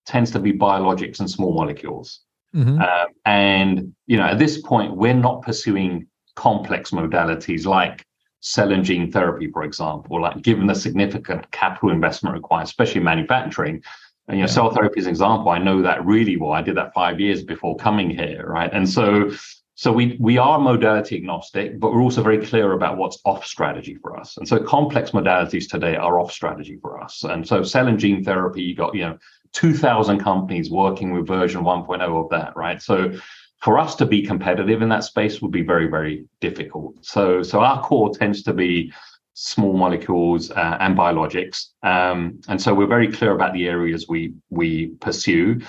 [0.06, 2.20] tends to be biologics and small molecules.
[2.54, 2.80] Mm-hmm.
[2.80, 8.06] Um, and you know, at this point, we're not pursuing complex modalities like
[8.40, 13.82] cell and gene therapy, for example, like given the significant capital investment required, especially manufacturing,
[14.28, 14.54] And you know, yeah.
[14.54, 15.50] cell therapy is an example.
[15.50, 16.52] I know that really well.
[16.52, 18.70] I did that five years before coming here, right?
[18.72, 19.30] And so
[19.78, 23.94] so we we are modality agnostic, but we're also very clear about what's off strategy
[23.94, 24.38] for us.
[24.38, 27.24] And so complex modalities today are off strategy for us.
[27.24, 29.18] And so cell and gene therapy, you got you know
[29.52, 32.80] 2,000 companies working with version 1.0 of that, right?
[32.80, 33.12] So
[33.60, 36.94] for us to be competitive in that space would be very very difficult.
[37.04, 38.92] So so our core tends to be
[39.34, 44.34] small molecules uh, and biologics, um, and so we're very clear about the areas we
[44.50, 45.60] we pursue.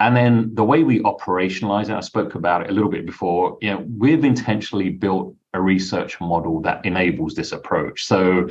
[0.00, 3.58] And then the way we operationalize it, I spoke about it a little bit before.
[3.60, 8.04] You know, we've intentionally built a research model that enables this approach.
[8.04, 8.48] So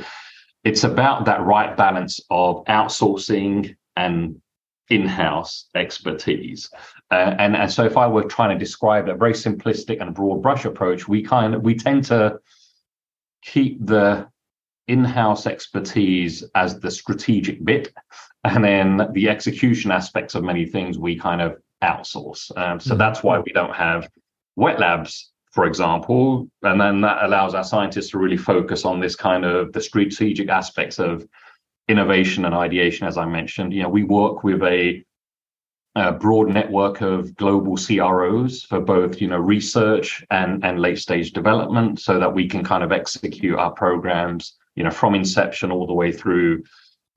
[0.64, 4.40] it's about that right balance of outsourcing and
[4.90, 6.70] in-house expertise.
[7.10, 10.42] Uh, and, and so if I were trying to describe a very simplistic and broad
[10.42, 12.38] brush approach, we kind of we tend to
[13.42, 14.28] keep the
[14.88, 17.92] in-house expertise as the strategic bit
[18.44, 22.98] and then the execution aspects of many things we kind of outsource um, so mm-hmm.
[22.98, 24.08] that's why we don't have
[24.56, 29.14] wet labs for example and then that allows our scientists to really focus on this
[29.14, 31.26] kind of the strategic aspects of
[31.88, 35.04] innovation and ideation as i mentioned you know we work with a,
[35.98, 41.32] a broad network of global CROs for both you know research and and late stage
[41.32, 45.86] development so that we can kind of execute our programs you know from inception all
[45.86, 46.62] the way through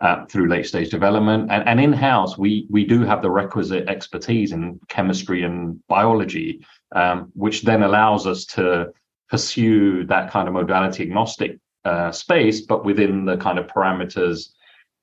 [0.02, 1.52] uh, through late stage development.
[1.52, 6.66] And, and in house, we we do have the requisite expertise in chemistry and biology,
[6.94, 8.92] um, which then allows us to
[9.30, 14.50] pursue that kind of modality agnostic uh, space, but within the kind of parameters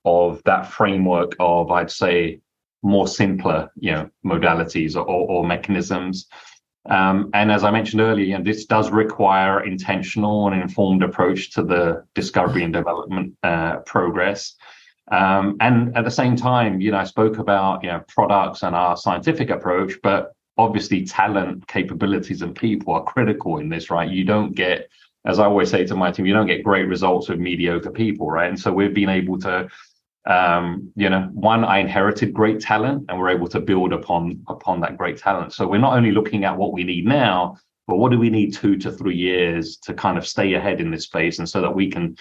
[0.04, 2.40] of that framework of, I'd say,
[2.82, 6.26] more simpler, you know, modalities or, or mechanisms.
[6.88, 11.52] Um, and as I mentioned earlier, you know, this does require intentional and informed approach
[11.52, 14.54] to the discovery and development uh, progress.
[15.10, 18.74] Um, and at the same time, you know, I spoke about you know products and
[18.74, 24.10] our scientific approach, but obviously talent, capabilities, and people are critical in this, right?
[24.10, 24.90] You don't get,
[25.24, 28.30] as I always say to my team, you don't get great results with mediocre people,
[28.30, 28.48] right?
[28.48, 29.68] And so we've been able to,
[30.28, 34.80] um, you know, one, I inherited great talent, and we're able to build upon upon
[34.80, 35.54] that great talent.
[35.54, 38.52] So we're not only looking at what we need now, but what do we need
[38.52, 41.74] two to three years to kind of stay ahead in this space, and so that
[41.74, 42.14] we can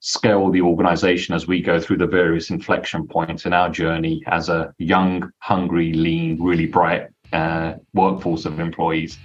[0.00, 4.48] scale the organization as we go through the various inflection points in our journey as
[4.48, 9.18] a young, hungry, lean, really bright uh, workforce of employees.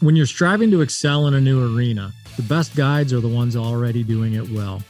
[0.00, 3.56] When you're striving to excel in a new arena, the best guides are the ones
[3.56, 4.82] already doing it well.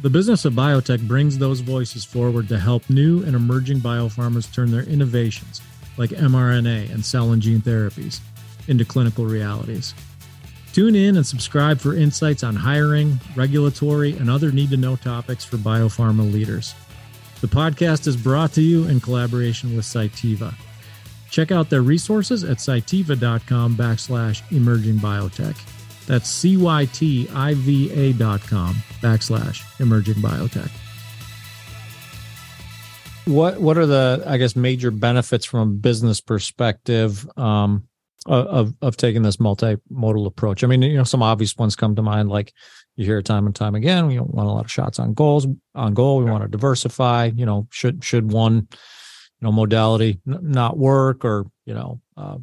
[0.00, 4.70] The business of biotech brings those voices forward to help new and emerging biopharmas turn
[4.70, 5.60] their innovations,
[5.96, 8.20] like mRNA and cell and gene therapies,
[8.68, 9.94] into clinical realities.
[10.72, 15.44] Tune in and subscribe for insights on hiring, regulatory, and other need to know topics
[15.44, 16.76] for biopharma leaders.
[17.40, 20.54] The podcast is brought to you in collaboration with Cytiva.
[21.28, 25.56] Check out their resources at cytiva.com backslash emerging biotech.
[26.08, 30.70] That's C-Y-T-I-V-A dot com backslash emerging biotech.
[33.26, 37.86] What what are the I guess major benefits from a business perspective um,
[38.26, 40.64] of of taking this multimodal approach.
[40.64, 42.52] I mean, you know, some obvious ones come to mind, like
[42.96, 44.06] you hear time and time again.
[44.06, 46.18] We don't want a lot of shots on goals on goal.
[46.18, 46.32] We yeah.
[46.32, 47.30] want to diversify.
[47.34, 52.38] You know, should should one, you know, modality n- not work or you know, uh,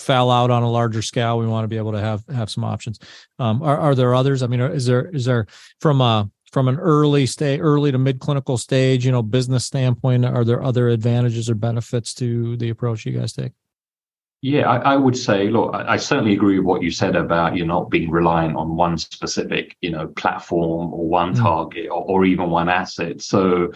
[0.00, 2.64] fell out on a larger scale, we want to be able to have have some
[2.64, 2.98] options.
[3.38, 4.42] Um, are are there others?
[4.42, 5.46] I mean, is there is there
[5.80, 10.24] from a from an early stage, early to mid clinical stage, you know, business standpoint,
[10.24, 13.52] are there other advantages or benefits to the approach you guys take?
[14.42, 17.56] Yeah, I, I, would say, look, I, I, certainly agree with what you said about
[17.56, 21.38] you're not being reliant on one specific, you know, platform or one mm.
[21.38, 23.20] target or, or, even one asset.
[23.20, 23.72] So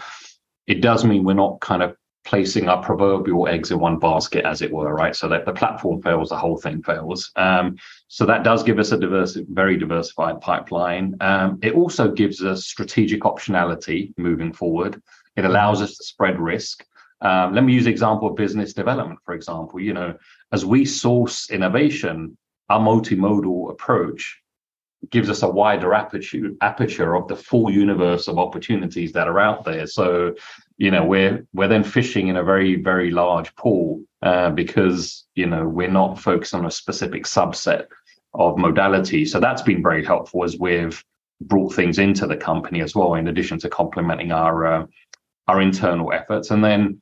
[0.65, 4.61] it does mean we're not kind of placing our proverbial eggs in one basket, as
[4.61, 5.15] it were, right?
[5.15, 7.31] So that the platform fails, the whole thing fails.
[7.35, 11.15] Um, so that does give us a diverse, very diversified pipeline.
[11.21, 15.01] Um, it also gives us strategic optionality moving forward.
[15.35, 16.85] It allows us to spread risk.
[17.21, 19.79] Um, let me use the example of business development, for example.
[19.79, 20.15] You know,
[20.51, 22.37] as we source innovation,
[22.69, 24.41] our multimodal approach
[25.11, 29.63] gives us a wider aperture aperture of the full universe of opportunities that are out
[29.63, 29.87] there.
[29.87, 30.35] So,
[30.77, 35.45] you know, we're we're then fishing in a very very large pool uh, because you
[35.45, 37.85] know we're not focused on a specific subset
[38.33, 39.25] of modality.
[39.25, 41.03] So that's been very helpful as we've
[41.41, 44.85] brought things into the company as well, in addition to complementing our uh,
[45.47, 46.51] our internal efforts.
[46.51, 47.01] And then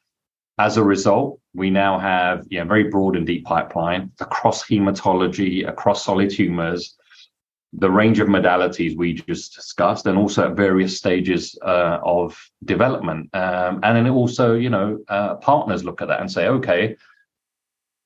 [0.59, 6.05] as a result, we now have a very broad and deep pipeline across hematology, across
[6.05, 6.95] solid tumors,
[7.75, 13.29] the range of modalities we just discussed, and also at various stages uh, of development.
[13.33, 16.95] Um, and then also, you know, uh, partners look at that and say, okay,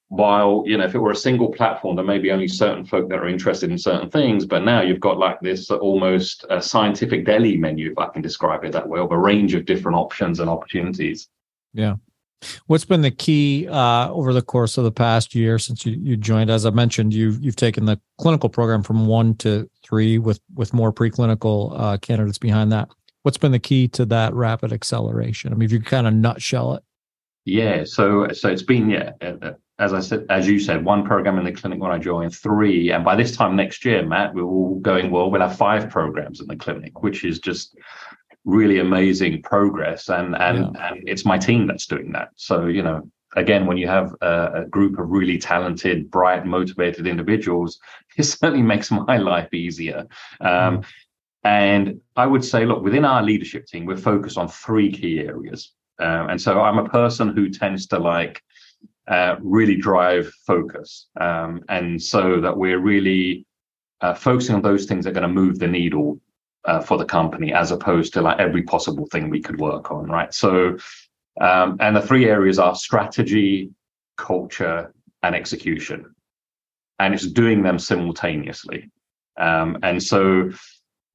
[0.10, 3.10] while you know if it were a single platform there may be only certain folk
[3.10, 7.26] that are interested in certain things but now you've got like this almost a scientific
[7.26, 10.40] deli menu if i can describe it that way of a range of different options
[10.40, 11.28] and opportunities
[11.74, 11.96] yeah
[12.68, 16.18] what's been the key uh, over the course of the past year since you, you
[16.18, 16.50] joined?
[16.50, 20.74] As i mentioned you've you've taken the clinical program from one to three with with
[20.74, 22.90] more preclinical uh, candidates behind that.
[23.24, 25.52] What's been the key to that rapid acceleration?
[25.52, 26.84] I mean if you kind of nutshell it.
[27.46, 29.12] Yeah so so it's been yeah
[29.80, 32.92] as I said, as you said, one program in the clinic when I joined, three,
[32.92, 35.30] and by this time next year, Matt, we're all going well.
[35.30, 37.78] We'll have five programs in the clinic, which is just
[38.48, 40.10] really amazing progress.
[40.10, 40.88] And and yeah.
[40.88, 42.30] and it's my team that's doing that.
[42.36, 47.06] So you know, again, when you have a, a, group of really talented, bright, motivated
[47.06, 47.80] individuals,
[48.18, 50.08] it certainly makes my life easier.
[50.42, 50.86] Um, mm.
[51.44, 55.72] And I would say, look, within our leadership team, we're focused on three key areas.
[56.00, 58.42] Uh, and so I'm a person who tends to like
[59.08, 61.08] uh, really drive focus.
[61.20, 63.46] Um, and so that we're really
[64.02, 66.20] uh, focusing on those things that are going to move the needle
[66.66, 70.08] uh, for the company as opposed to like every possible thing we could work on,
[70.08, 70.34] right?
[70.34, 70.78] So,
[71.40, 73.70] um, and the three areas are strategy,
[74.18, 74.94] culture,
[75.24, 76.14] and execution.
[77.00, 78.90] And it's doing them simultaneously.
[79.38, 80.50] Um, and so,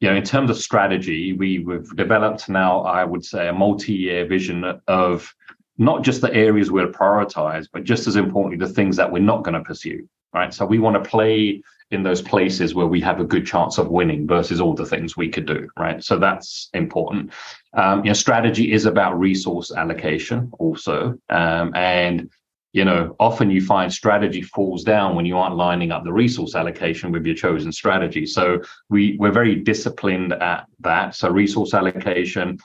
[0.00, 4.26] you know, in terms of strategy, we, we've developed now, I would say, a multi-year
[4.26, 5.34] vision of
[5.78, 9.42] not just the areas we'll prioritize, but just as importantly, the things that we're not
[9.42, 10.08] going to pursue.
[10.32, 10.54] Right.
[10.54, 13.88] So we want to play in those places where we have a good chance of
[13.88, 15.68] winning versus all the things we could do.
[15.78, 16.02] Right.
[16.02, 17.32] So that's important.
[17.74, 21.18] Um, you know, strategy is about resource allocation also.
[21.28, 22.30] Um, and
[22.72, 26.54] you know, often you find strategy falls down when you aren't lining up the resource
[26.54, 28.24] allocation with your chosen strategy.
[28.24, 31.14] So we we're very disciplined at that.
[31.14, 32.58] So resource allocation,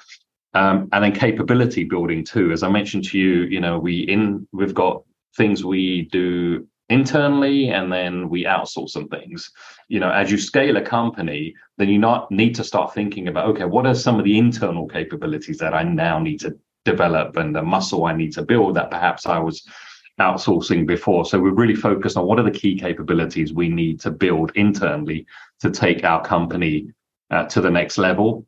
[0.53, 2.53] um, and then capability building too.
[2.53, 5.03] As I mentioned to you, you know, we in we've got
[5.35, 9.51] things we do internally and then we outsource some things.
[9.87, 13.49] You know as you scale a company then you not need to start thinking about
[13.49, 17.55] okay what are some of the internal capabilities that i now need to develop and
[17.55, 19.65] the muscle i need to build that perhaps i was
[20.19, 21.25] outsourcing before?
[21.25, 25.25] So we're really focused on what are the key capabilities we need to build internally
[25.59, 26.91] to take our company
[27.29, 28.45] uh, to the next level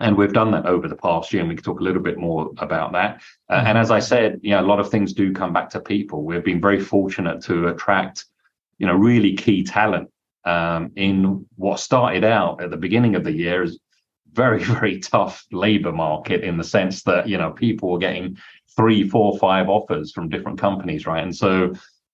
[0.00, 2.18] and we've done that over the past year, and we can talk a little bit
[2.18, 3.22] more about that.
[3.48, 3.66] Uh, mm-hmm.
[3.68, 6.24] and as I said, you know, a lot of things do come back to people.
[6.24, 8.26] We've been very fortunate to attract,
[8.78, 10.10] you know, really key talent
[10.44, 13.78] um, in what started out at the beginning of the year as
[14.32, 18.36] very, very tough labor market in the sense that you know people were getting
[18.76, 21.22] three, four, five offers from different companies, right?
[21.22, 21.72] And so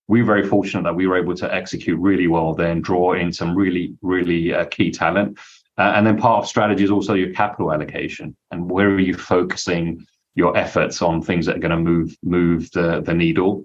[0.09, 3.55] we're very fortunate that we were able to execute really well, then draw in some
[3.57, 5.39] really, really uh, key talent.
[5.79, 9.15] Uh, and then part of strategy is also your capital allocation and where are you
[9.15, 10.05] focusing
[10.35, 13.65] your efforts on things that are going to move move the the needle.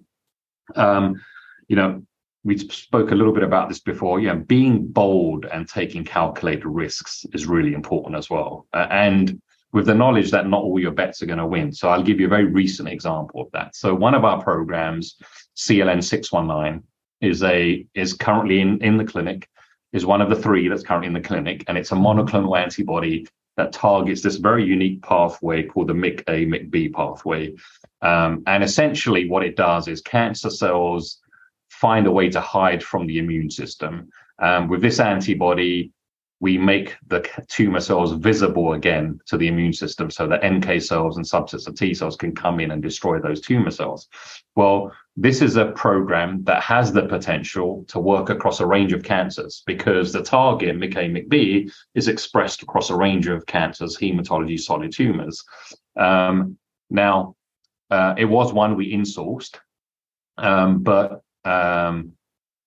[0.76, 1.22] Um,
[1.68, 2.04] you know,
[2.44, 4.20] we spoke a little bit about this before.
[4.20, 8.68] Yeah, being bold and taking calculated risks is really important as well.
[8.74, 9.42] Uh, and
[9.74, 11.74] with the knowledge that not all your bets are going to win.
[11.74, 13.76] So I'll give you a very recent example of that.
[13.76, 15.18] So one of our programs,
[15.56, 16.84] CLN six one nine,
[17.22, 19.48] is a is currently in in the clinic
[19.94, 23.28] is one of the three that's currently in the clinic, and it's a monoclonal antibody
[23.56, 27.54] that targets this very unique pathway called the MICA, MICB pathway.
[28.02, 31.20] Um, and essentially, what it does is cancer cells
[31.70, 34.10] find a way to hide from the immune system.
[34.40, 35.92] Um, with this antibody,
[36.40, 41.18] we make the tumor cells visible again to the immune system so that NK cells
[41.18, 44.08] and subsets of T cells can come in and destroy those tumor cells.
[44.56, 49.04] Well, this is a program that has the potential to work across a range of
[49.04, 54.92] cancers because the target, MICA, MICB, is expressed across a range of cancers, hematology, solid
[54.92, 55.44] tumors.
[55.96, 56.58] Um,
[56.92, 57.36] now,
[57.90, 59.58] uh, it was one we insourced,
[60.38, 62.14] um, but um,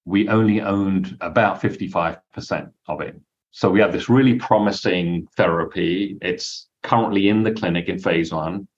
[0.04, 3.20] we only owned about 55% of it.
[3.50, 6.18] So we have this really promising therapy.
[6.22, 8.68] It's currently in the clinic in phase one.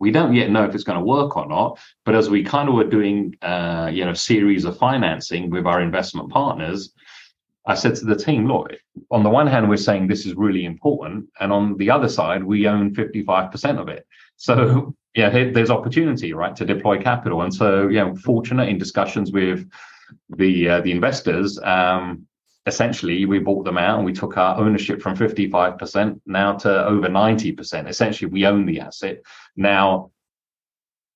[0.00, 1.78] We don't yet know if it's going to work or not.
[2.04, 5.80] But as we kind of were doing, uh, you know, series of financing with our
[5.80, 6.92] investment partners,
[7.66, 8.72] I said to the team, look,
[9.10, 11.26] on the one hand, we're saying this is really important.
[11.40, 14.06] And on the other side, we own 55% of it.
[14.36, 17.42] So, yeah, there's opportunity, right, to deploy capital.
[17.42, 19.68] And so, yeah, fortunate in discussions with
[20.36, 22.26] the uh, the investors, um,
[22.68, 27.08] essentially we bought them out and we took our ownership from 55% now to over
[27.08, 27.88] 90%.
[27.88, 29.22] Essentially, we own the asset.
[29.56, 30.10] Now,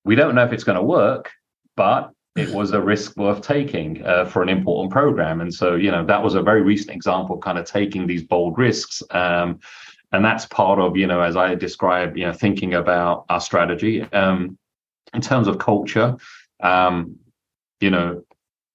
[0.03, 1.31] we don't know if it's going to work,
[1.77, 5.39] but it was a risk worth taking uh, for an important program.
[5.39, 8.57] And so, you know, that was a very recent example, kind of taking these bold
[8.57, 9.03] risks.
[9.11, 9.59] Um,
[10.11, 14.01] and that's part of, you know, as I described, you know, thinking about our strategy.
[14.11, 14.57] Um,
[15.13, 16.17] in terms of culture,
[16.61, 17.17] um,
[17.79, 18.23] you know,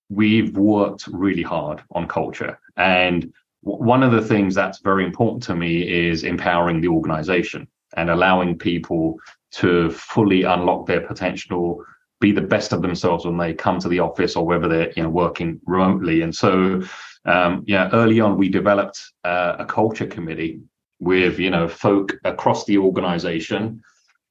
[0.09, 2.59] we've worked really hard on culture.
[2.79, 8.09] And one of the things that's very important to me is empowering the organization and
[8.09, 9.19] allowing people
[9.51, 11.85] to fully unlock their potential
[12.21, 15.03] be the best of themselves when they come to the office or whether they're you
[15.03, 16.23] know working remotely.
[16.23, 16.83] And so
[17.25, 20.61] um, yeah early on we developed uh, a culture committee
[21.01, 23.83] with you know folk across the organization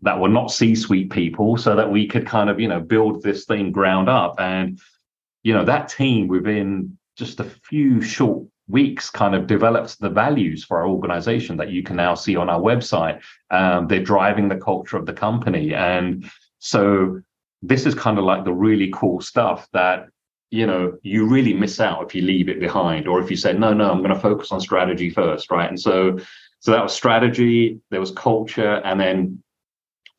[0.02, 3.46] that were not c-suite people so that we could kind of you know build this
[3.46, 4.36] thing ground up.
[4.40, 4.80] And
[5.44, 10.64] you know that team within just a few short weeks kind of developed the values
[10.64, 13.22] for our organization that you can now see on our website.
[13.50, 15.74] Um, they're driving the culture of the company.
[15.74, 17.22] And so
[17.62, 20.08] this is kind of like the really cool stuff that
[20.50, 23.52] you know you really miss out if you leave it behind or if you say
[23.52, 25.68] no no i'm going to focus on strategy first right?
[25.68, 26.18] And so
[26.60, 29.44] so that was strategy there was culture and then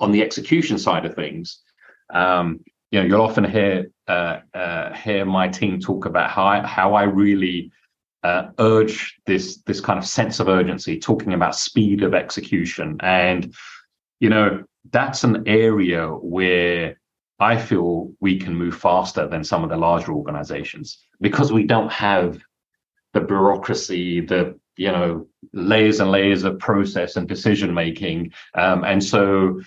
[0.01, 1.62] on the execution side of things
[2.12, 2.61] um,
[2.91, 6.95] you know you'll often hear uh, uh, hear my team talk about how I, how
[6.95, 7.70] I really
[8.22, 12.97] uh, urge this this kind of sense of urgency talking about speed of execution.
[13.01, 13.55] And
[14.20, 16.99] you know that's an area where
[17.39, 21.93] I feel we can move faster than some of the larger organizations because we don't
[21.93, 22.41] have
[23.12, 29.05] the bureaucracy, the you know layers and layers of process and decision making, um, and
[29.05, 29.61] so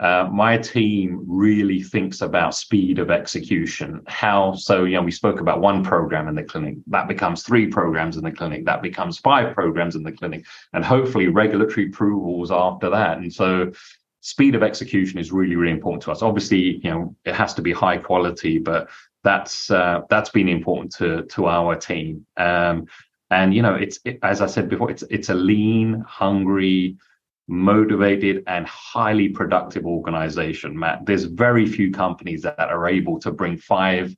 [0.00, 4.00] uh, my team really thinks about speed of execution.
[4.06, 4.84] How so?
[4.84, 8.22] You know, we spoke about one program in the clinic that becomes three programs in
[8.22, 13.18] the clinic, that becomes five programs in the clinic, and hopefully regulatory approvals after that.
[13.18, 13.72] And so
[14.20, 17.62] speed of execution is really really important to us obviously you know it has to
[17.62, 18.88] be high quality but
[19.22, 22.86] that's uh, that's been important to to our team um,
[23.30, 26.96] and you know it's it, as i said before it's it's a lean hungry
[27.48, 33.56] motivated and highly productive organization matt there's very few companies that are able to bring
[33.56, 34.14] five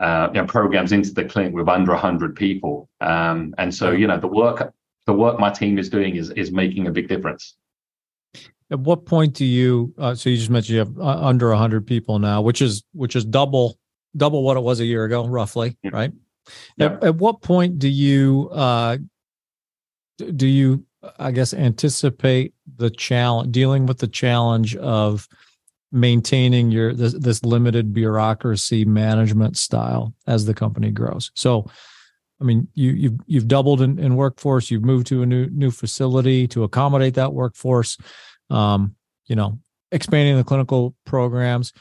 [0.00, 4.06] uh, you know, programs into the clinic with under 100 people um, and so you
[4.06, 4.72] know the work
[5.06, 7.56] the work my team is doing is is making a big difference
[8.70, 9.94] at what point do you?
[9.98, 13.14] Uh, so you just mentioned you have uh, under hundred people now, which is which
[13.14, 13.78] is double
[14.16, 15.90] double what it was a year ago, roughly, yeah.
[15.92, 16.12] right?
[16.76, 16.86] Yeah.
[16.86, 18.98] At, at, what point do you uh,
[20.34, 20.84] do you
[21.18, 25.28] I guess anticipate the challenge dealing with the challenge of
[25.92, 31.30] maintaining your this, this limited bureaucracy management style as the company grows?
[31.34, 31.70] So.
[32.40, 34.68] I mean, you, you've you've doubled in, in workforce.
[34.68, 37.96] You've moved to a new new facility to accommodate that workforce
[38.50, 38.96] um,
[39.26, 39.58] you know,
[39.92, 41.72] expanding the clinical programs.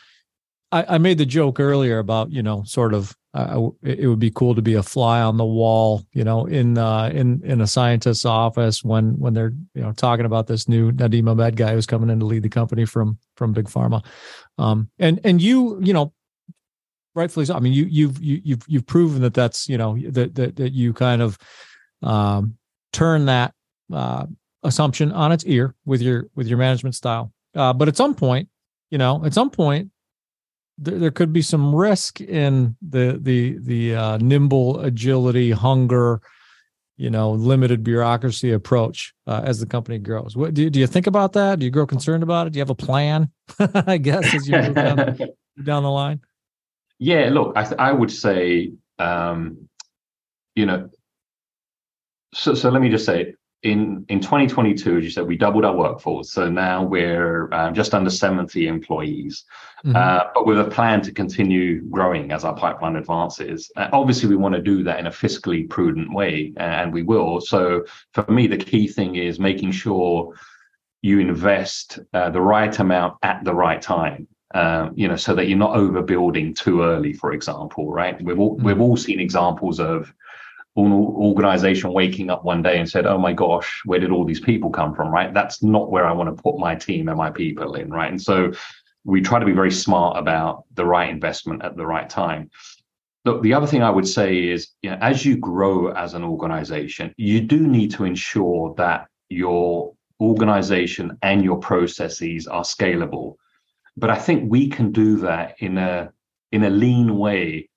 [0.73, 4.31] I, I made the joke earlier about, you know, sort of uh, it would be
[4.31, 7.67] cool to be a fly on the wall, you know, in uh, in in a
[7.67, 11.85] scientist's office when when they're you know talking about this new Nadim Ahmed guy who's
[11.85, 14.03] coming in to lead the company from from big pharma,
[14.57, 16.13] um, and and you you know,
[17.15, 17.55] rightfully so.
[17.55, 20.73] I mean, you you've you, you've you've proven that that's you know that that that
[20.73, 21.37] you kind of
[22.03, 22.55] um,
[22.91, 23.53] turn that
[23.91, 24.25] uh,
[24.63, 27.31] assumption on its ear with your with your management style.
[27.55, 28.49] Uh, but at some point,
[28.91, 29.89] you know, at some point,
[30.77, 36.21] there, there could be some risk in the the the uh, nimble agility, hunger,
[36.97, 40.35] you know, limited bureaucracy approach uh, as the company grows.
[40.35, 41.59] What do you, do you think about that?
[41.59, 42.53] Do you grow concerned about it?
[42.53, 43.31] Do you have a plan?
[43.59, 45.17] I guess as you move down,
[45.63, 46.21] down the line.
[46.99, 49.67] Yeah, look, I th- I would say, um,
[50.55, 50.89] you know,
[52.33, 53.33] so so let me just say
[53.63, 56.31] in in 2022, as you said, we doubled our workforce.
[56.31, 59.45] So now we're uh, just under 70 employees,
[59.85, 59.95] mm-hmm.
[59.95, 63.71] uh, but with a plan to continue growing as our pipeline advances.
[63.77, 67.39] Uh, obviously, we want to do that in a fiscally prudent way, and we will.
[67.39, 70.33] So for me, the key thing is making sure
[71.01, 74.27] you invest uh, the right amount at the right time.
[74.55, 78.21] Um, you know, so that you're not overbuilding too early, for example, right?
[78.21, 78.65] We've all, mm-hmm.
[78.65, 80.13] we've all seen examples of
[80.75, 84.39] an organization waking up one day and said, "Oh my gosh, where did all these
[84.39, 85.33] people come from?" Right?
[85.33, 87.89] That's not where I want to put my team and my people in.
[87.91, 88.09] Right?
[88.09, 88.51] And so
[89.03, 92.49] we try to be very smart about the right investment at the right time.
[93.25, 96.23] Look, the other thing I would say is, you know, as you grow as an
[96.23, 103.35] organization, you do need to ensure that your organization and your processes are scalable.
[103.95, 106.11] But I think we can do that in a
[106.51, 107.69] in a lean way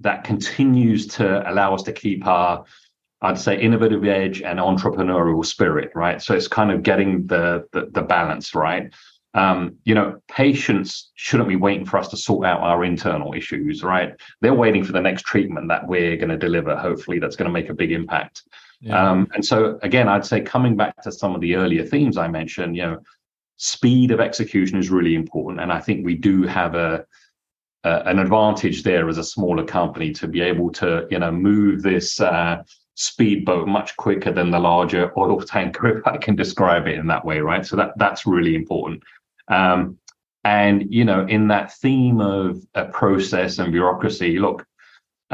[0.00, 2.64] that continues to allow us to keep our
[3.22, 6.20] I'd say innovative edge and entrepreneurial spirit, right?
[6.20, 8.92] So it's kind of getting the the, the balance right.
[9.34, 13.82] um, you know, patients shouldn't be waiting for us to sort out our internal issues,
[13.82, 14.12] right?
[14.40, 17.52] They're waiting for the next treatment that we're going to deliver, hopefully, that's going to
[17.52, 18.42] make a big impact.
[18.80, 19.10] Yeah.
[19.10, 22.28] Um, and so, again, I'd say coming back to some of the earlier themes I
[22.28, 22.98] mentioned, you know,
[23.56, 25.60] speed of execution is really important.
[25.60, 27.04] And I think we do have a,
[27.84, 31.82] a an advantage there as a smaller company to be able to, you know, move
[31.82, 32.20] this.
[32.20, 32.62] Uh,
[32.96, 37.24] speedboat much quicker than the larger oil tanker, if I can describe it in that
[37.24, 37.66] way, right?
[37.66, 39.02] So that that's really important.
[39.48, 39.98] Um,
[40.44, 44.66] and you know, in that theme of a process and bureaucracy, look,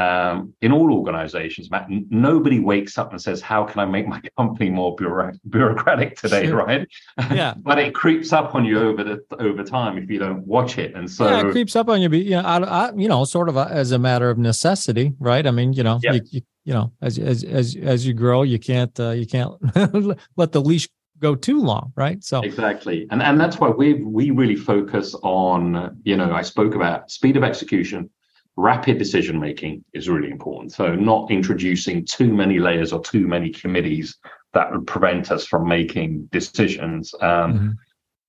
[0.01, 4.07] um, in all organizations, Matt, n- nobody wakes up and says, "How can I make
[4.07, 6.65] my company more bureauc- bureaucratic today?" Sure.
[6.65, 6.87] Right?
[7.31, 7.53] Yeah.
[7.57, 10.95] but it creeps up on you over the over time if you don't watch it,
[10.95, 12.09] and so yeah, it creeps up on you.
[12.09, 15.45] You know, I, I, you know, sort of a, as a matter of necessity, right?
[15.45, 16.13] I mean, you know, yeah.
[16.13, 19.53] you, you, you know, as as as as you grow, you can't uh, you can't
[20.37, 20.87] let the leash
[21.19, 22.23] go too long, right?
[22.23, 26.75] So exactly, and and that's why we we really focus on you know I spoke
[26.75, 28.09] about speed of execution,
[28.57, 30.73] rapid decision making is really important.
[30.73, 34.17] So not introducing too many layers or too many committees
[34.53, 37.13] that would prevent us from making decisions.
[37.21, 37.69] Um, mm-hmm.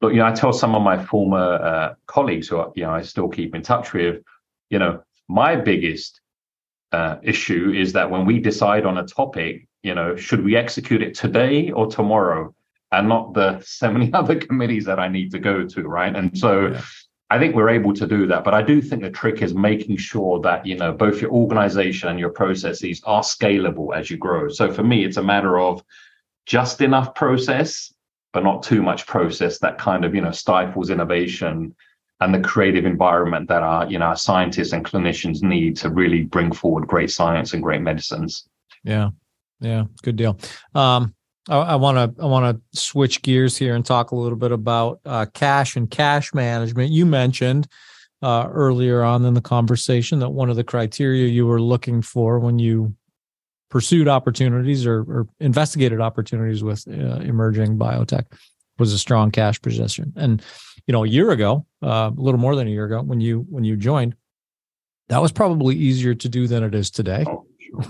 [0.01, 2.91] But you know, I tell some of my former uh, colleagues who are, you know
[2.91, 4.23] I still keep in touch with,
[4.71, 6.21] you know, my biggest
[6.93, 11.03] uh, issue is that when we decide on a topic, you know, should we execute
[11.03, 12.55] it today or tomorrow?
[12.93, 16.15] and not the so many other committees that I need to go to, right?
[16.15, 16.83] And so yeah.
[17.33, 18.45] I think we're able to do that.
[18.45, 22.11] But I do think the trick is making sure that, you know, both your organization
[22.11, 24.51] and your processes are scalable as you grow.
[24.51, 25.83] So for me, it's a matter of
[26.45, 27.95] just enough process,
[28.35, 31.75] but not too much process that kind of, you know, stifles innovation
[32.21, 36.25] and the creative environment that our, you know, our scientists and clinicians need to really
[36.25, 38.47] bring forward great science and great medicines.
[38.85, 39.09] Yeah.
[39.59, 39.85] Yeah.
[40.03, 40.39] Good deal.
[40.75, 41.15] Um,
[41.49, 45.01] I want to I want to switch gears here and talk a little bit about
[45.05, 46.93] uh, cash and cash management.
[46.93, 47.67] You mentioned
[48.23, 52.39] uh, earlier on in the conversation that one of the criteria you were looking for
[52.39, 52.95] when you
[53.71, 58.27] pursued opportunities or, or investigated opportunities with uh, emerging biotech
[58.79, 60.13] was a strong cash position.
[60.15, 60.43] And
[60.87, 63.47] you know, a year ago, uh, a little more than a year ago, when you
[63.49, 64.15] when you joined,
[65.09, 67.25] that was probably easier to do than it is today.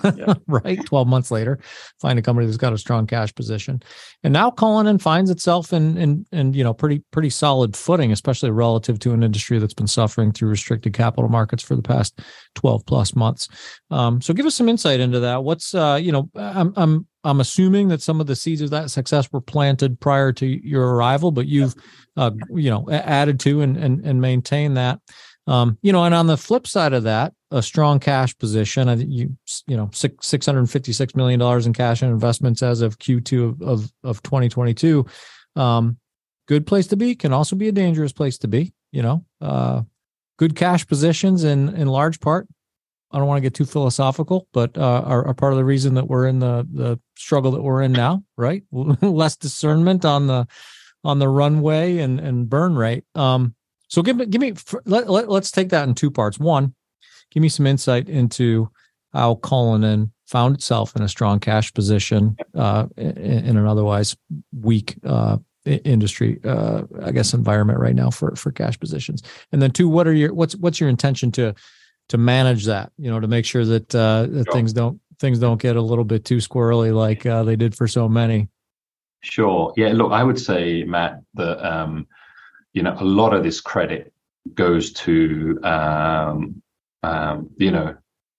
[0.05, 0.35] Yeah.
[0.47, 0.85] right?
[0.85, 1.59] 12 months later,
[2.01, 3.83] find a company that's got a strong cash position.
[4.23, 8.51] And now Cullinan finds itself in in in you know pretty pretty solid footing, especially
[8.51, 12.21] relative to an industry that's been suffering through restricted capital markets for the past
[12.55, 13.49] 12 plus months.
[13.91, 15.45] Um, so give us some insight into that.
[15.45, 18.91] What's uh, you know, I'm I'm I'm assuming that some of the seeds of that
[18.91, 21.75] success were planted prior to your arrival, but you've
[22.17, 25.01] uh, you know added to and and, and maintained that.
[25.47, 28.89] Um, you know, and on the flip side of that, a strong cash position.
[28.89, 29.37] I you
[29.67, 32.99] you know six six hundred fifty six million dollars in cash and investments as of
[32.99, 35.07] Q2 of of, of twenty twenty two.
[35.55, 35.99] Um,
[36.49, 38.73] good place to be can also be a dangerous place to be.
[38.91, 39.83] You know, uh,
[40.39, 42.49] good cash positions in in large part.
[43.13, 45.95] I don't want to get too philosophical, but uh, are, are part of the reason
[45.95, 48.63] that we're in the the struggle that we're in now, right?
[48.73, 50.47] Less discernment on the
[51.05, 53.05] on the runway and and burn rate.
[53.15, 53.55] Um,
[53.89, 54.55] so give me give me
[54.87, 56.39] let, let, let's take that in two parts.
[56.39, 56.75] One,
[57.33, 58.71] give me some insight into
[59.13, 64.17] how Cullinan found itself in a strong cash position uh, in, in, an otherwise
[64.59, 69.23] weak uh, industry, uh, I guess, environment right now for for cash positions.
[69.53, 71.55] And then two, what are your what's what's your intention to
[72.09, 72.93] to manage that?
[72.99, 74.53] You know, to make sure that, uh, that sure.
[74.53, 77.87] things don't things don't get a little bit too squirrely like uh, they did for
[77.87, 78.49] so many.
[79.23, 79.73] Sure.
[79.77, 79.93] Yeah.
[79.93, 82.07] Look, I would say, Matt, that um,
[82.73, 84.13] you know a lot of this credit
[84.55, 86.62] goes to um,
[87.03, 87.97] um, you know,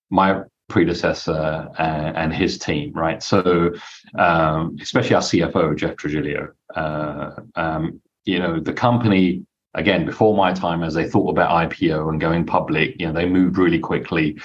[0.10, 3.22] my predecessor and, and, his team, right?
[3.22, 3.74] So,
[4.18, 10.54] um, especially our CFO, Jeff Trigilio, uh, um, you know, the company, again, before my
[10.54, 14.40] time, as they thought about IPO and going public, you know, they moved really quickly.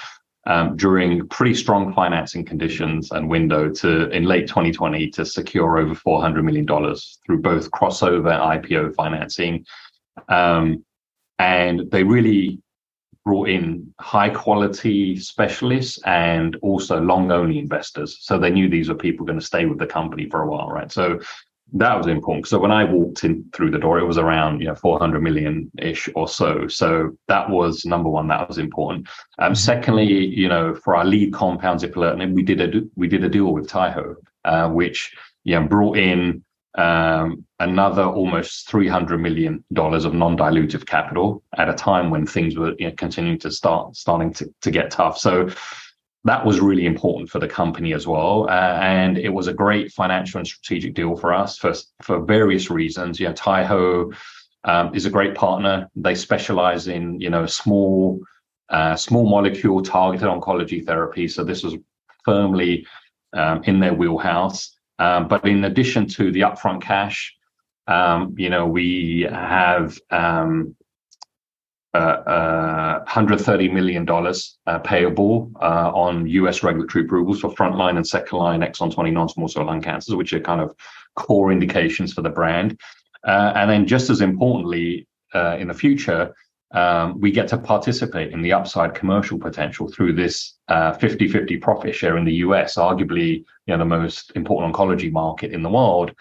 [0.46, 5.94] Um, during pretty strong financing conditions and window to in late 2020 to secure over
[5.94, 9.66] 400 million dollars through both crossover IPO financing,
[10.30, 10.82] um,
[11.38, 12.62] and they really
[13.28, 18.16] brought in high quality specialists and also long only investors.
[18.22, 20.70] So they knew these were people going to stay with the company for a while,
[20.70, 20.90] right?
[20.90, 21.20] So
[21.74, 22.46] that was important.
[22.46, 25.70] So when I walked in through the door, it was around you know 400 million
[25.76, 26.68] ish or so.
[26.68, 28.28] So that was number one.
[28.28, 29.08] That was important.
[29.38, 29.54] Um, mm-hmm.
[29.56, 33.52] Secondly, you know, for our lead compounds, zipalertinib, we did a we did a deal
[33.52, 34.14] with Taiho,
[34.46, 35.14] uh, which
[35.44, 36.42] you know brought in
[36.76, 42.94] another almost $300 million of non-dilutive capital at a time when things were you know,
[42.96, 45.18] continuing to start starting to, to get tough.
[45.18, 45.48] So
[46.24, 48.48] that was really important for the company as well.
[48.48, 52.70] Uh, and it was a great financial and strategic deal for us for, for various
[52.70, 53.18] reasons.
[53.18, 54.14] You know, Taiho
[54.64, 55.88] um, is a great partner.
[55.96, 58.20] They specialize in you know small
[58.68, 61.28] uh, small molecule targeted oncology therapy.
[61.28, 61.76] So this was
[62.24, 62.86] firmly
[63.32, 64.77] um, in their wheelhouse.
[64.99, 67.34] Um, but in addition to the upfront cash,
[67.86, 70.76] um, you know, we have um,
[71.94, 74.07] uh, uh, $130 million
[74.66, 79.49] uh, payable uh, on US regulatory approvals for frontline and second line exon 20 non-small
[79.49, 80.74] cell lung cancers, which are kind of
[81.16, 82.78] core indications for the brand.
[83.26, 86.34] Uh, and then just as importantly, uh, in the future,
[86.72, 91.94] um, we get to participate in the upside commercial potential through this 50-50 uh, profit
[91.94, 96.14] share in the US, arguably you know, the most important oncology market in the world,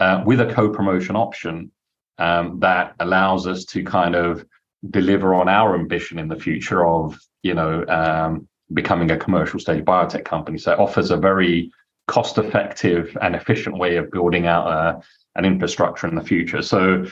[0.00, 1.70] uh, with a co-promotion option
[2.18, 4.44] um, that allows us to kind of
[4.90, 9.84] deliver on our ambition in the future of you know um, becoming a commercial stage
[9.84, 10.58] biotech company.
[10.58, 11.70] So it offers a very
[12.06, 15.00] cost-effective and efficient way of building out uh,
[15.34, 16.62] an infrastructure in the future.
[16.62, 17.06] So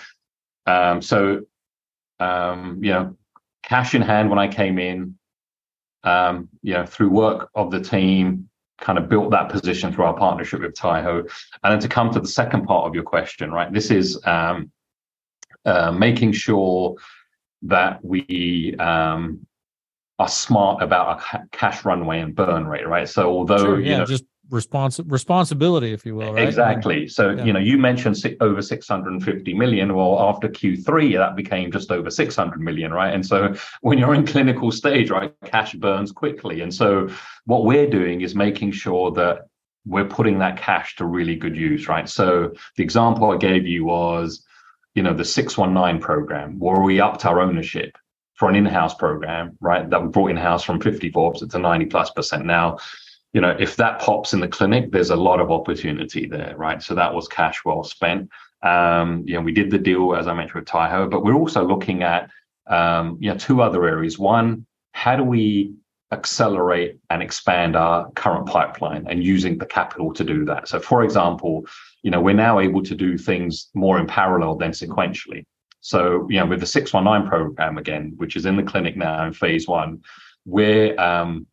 [0.66, 1.42] um, so
[2.20, 3.16] um, you know,
[3.62, 5.16] cash in hand when I came in,
[6.02, 8.48] um, you know, through work of the team,
[8.78, 11.20] kind of built that position through our partnership with Taiho.
[11.62, 13.72] And then to come to the second part of your question, right?
[13.72, 14.70] This is um,
[15.64, 16.96] uh, making sure
[17.62, 19.46] that we um,
[20.18, 23.08] are smart about our cash runway and burn rate, right?
[23.08, 26.34] So although yeah, you know, just responsi- responsibility, if you will.
[26.34, 26.46] Right?
[26.46, 27.08] Exactly.
[27.08, 27.44] So yeah.
[27.44, 29.94] you know, you mentioned over 650 million.
[29.94, 33.12] Well, after Q3, that became just over 600 million, right?
[33.12, 36.60] And so when you're in clinical stage, right, cash burns quickly.
[36.60, 37.08] And so
[37.46, 39.46] what we're doing is making sure that
[39.86, 42.08] we're putting that cash to really good use, right?
[42.08, 44.44] So the example I gave you was,
[44.94, 47.96] you know, the 619 program, where we upped our ownership
[48.34, 49.88] for an in-house program, right?
[49.90, 52.46] That we brought in-house from 54 to 90 plus percent.
[52.46, 52.78] Now,
[53.34, 56.80] you know, if that pops in the clinic, there's a lot of opportunity there, right?
[56.80, 58.30] So that was cash well spent.
[58.62, 61.66] Um, you know, we did the deal as I mentioned with Taiho, but we're also
[61.66, 62.30] looking at
[62.68, 64.18] um, you know two other areas.
[64.18, 65.74] One, how do we
[66.12, 70.68] accelerate and expand our current pipeline and using the capital to do that?
[70.68, 71.66] So, for example,
[72.02, 75.44] you know, we're now able to do things more in parallel than sequentially.
[75.80, 79.32] So, you know, with the 619 program again, which is in the clinic now in
[79.32, 80.02] phase one,
[80.46, 81.46] we're um,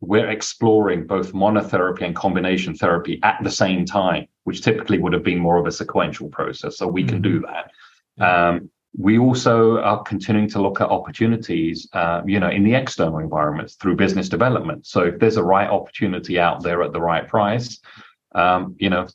[0.00, 5.24] we're exploring both monotherapy and combination therapy at the same time, which typically would have
[5.24, 6.78] been more of a sequential process.
[6.78, 7.08] So we mm-hmm.
[7.08, 7.70] can do that.
[8.24, 13.18] Um, we also are continuing to look at opportunities, uh, you know, in the external
[13.18, 14.86] environments through business development.
[14.86, 17.78] So if there's a right opportunity out there at the right price,
[18.34, 19.06] um, you know,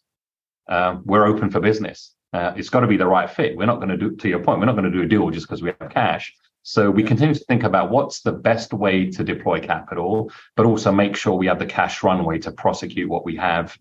[0.69, 2.13] uh, we're open for business.
[2.33, 3.57] Uh, it's got to be the right fit.
[3.57, 5.29] We're not going to do, to your point, we're not going to do a deal
[5.29, 6.33] just because we have cash.
[6.63, 10.91] So we continue to think about what's the best way to deploy capital, but also
[10.91, 13.77] make sure we have the cash runway to prosecute what we have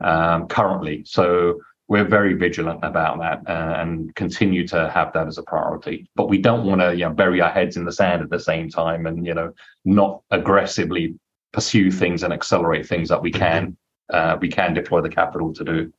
[0.00, 1.04] um, currently.
[1.06, 6.08] So we're very vigilant about that uh, and continue to have that as a priority.
[6.16, 8.40] But we don't want to you know, bury our heads in the sand at the
[8.40, 9.52] same time and you know
[9.84, 11.14] not aggressively
[11.52, 13.76] pursue things and accelerate things that we can
[14.10, 15.92] uh, we can deploy the capital to do.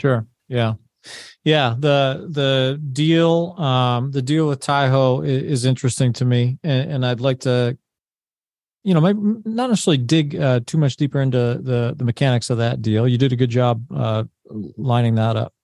[0.00, 0.26] Sure.
[0.48, 0.74] Yeah.
[1.44, 6.92] Yeah, the the deal um the deal with Taiho is, is interesting to me and,
[6.92, 7.76] and, I'd like to
[8.84, 12.58] you know, maybe not necessarily dig uh, too much deeper into the the mechanics of
[12.58, 13.08] that deal.
[13.08, 14.24] You did a good job uh,
[14.76, 15.54] lining that up.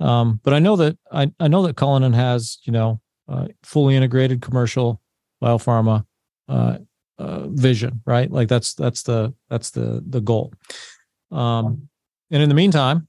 [0.00, 3.94] Um, but I know that I, I know that Cullinan has, you know, uh, fully
[3.94, 5.00] integrated commercial
[5.42, 6.04] biopharma
[6.48, 6.78] uh,
[7.18, 8.30] uh, vision, right?
[8.30, 10.52] Like that's that's the that's the the goal.
[11.30, 11.88] Um,
[12.30, 13.06] and in the meantime,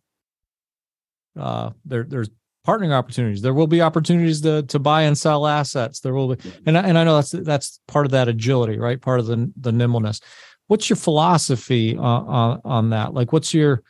[1.40, 2.30] uh, there there's
[2.66, 3.42] partnering opportunities.
[3.42, 6.00] There will be opportunities to to buy and sell assets.
[6.00, 9.00] There will be, and I, and I know that's that's part of that agility, right?
[9.00, 10.20] Part of the the nimbleness.
[10.68, 13.14] What's your philosophy on on, on that?
[13.14, 13.84] Like, what's your,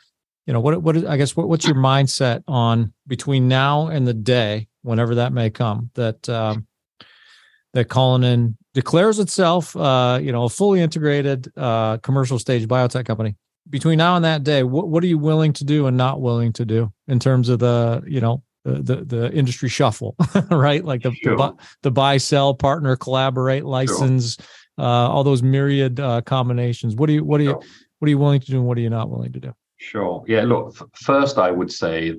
[0.46, 4.06] you know, what what is, I guess what, what's your mindset on between now and
[4.06, 6.68] the day, whenever that may come, that um,
[7.74, 13.36] that Cullinan declares itself, uh, you know, a fully integrated uh, commercial stage biotech company
[13.70, 16.54] between now and that day, what what are you willing to do and not willing
[16.54, 20.16] to do in terms of the you know the the, the industry shuffle,
[20.52, 20.84] right?
[20.84, 21.38] Like the, sure.
[21.38, 21.54] the,
[21.84, 24.86] the buy sell partner collaborate license, sure.
[24.86, 26.96] uh, all those myriad uh, combinations.
[26.96, 27.60] What do you what do you
[28.00, 29.54] what are you willing to do and what are you not willing to do?
[29.78, 30.24] Sure.
[30.28, 30.44] Yeah.
[30.44, 32.16] Look, f- first I would say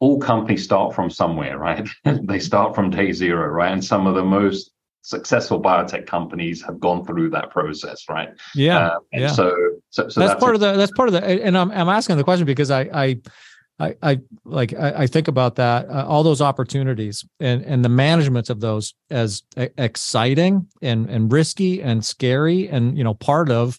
[0.00, 1.88] all companies start from somewhere, right?
[2.04, 3.72] they start from day zero, right?
[3.72, 4.70] And some of the most
[5.04, 8.30] successful biotech companies have gone through that process, right?
[8.54, 8.78] Yeah.
[8.78, 9.28] Uh, yeah.
[9.28, 9.54] So,
[9.90, 12.16] so, so that's, that's, part of the that's part of the and I'm I'm asking
[12.16, 13.20] the question because I I
[13.78, 17.90] I, I like I, I think about that uh, all those opportunities and and the
[17.90, 23.78] management of those as exciting and and risky and scary and you know part of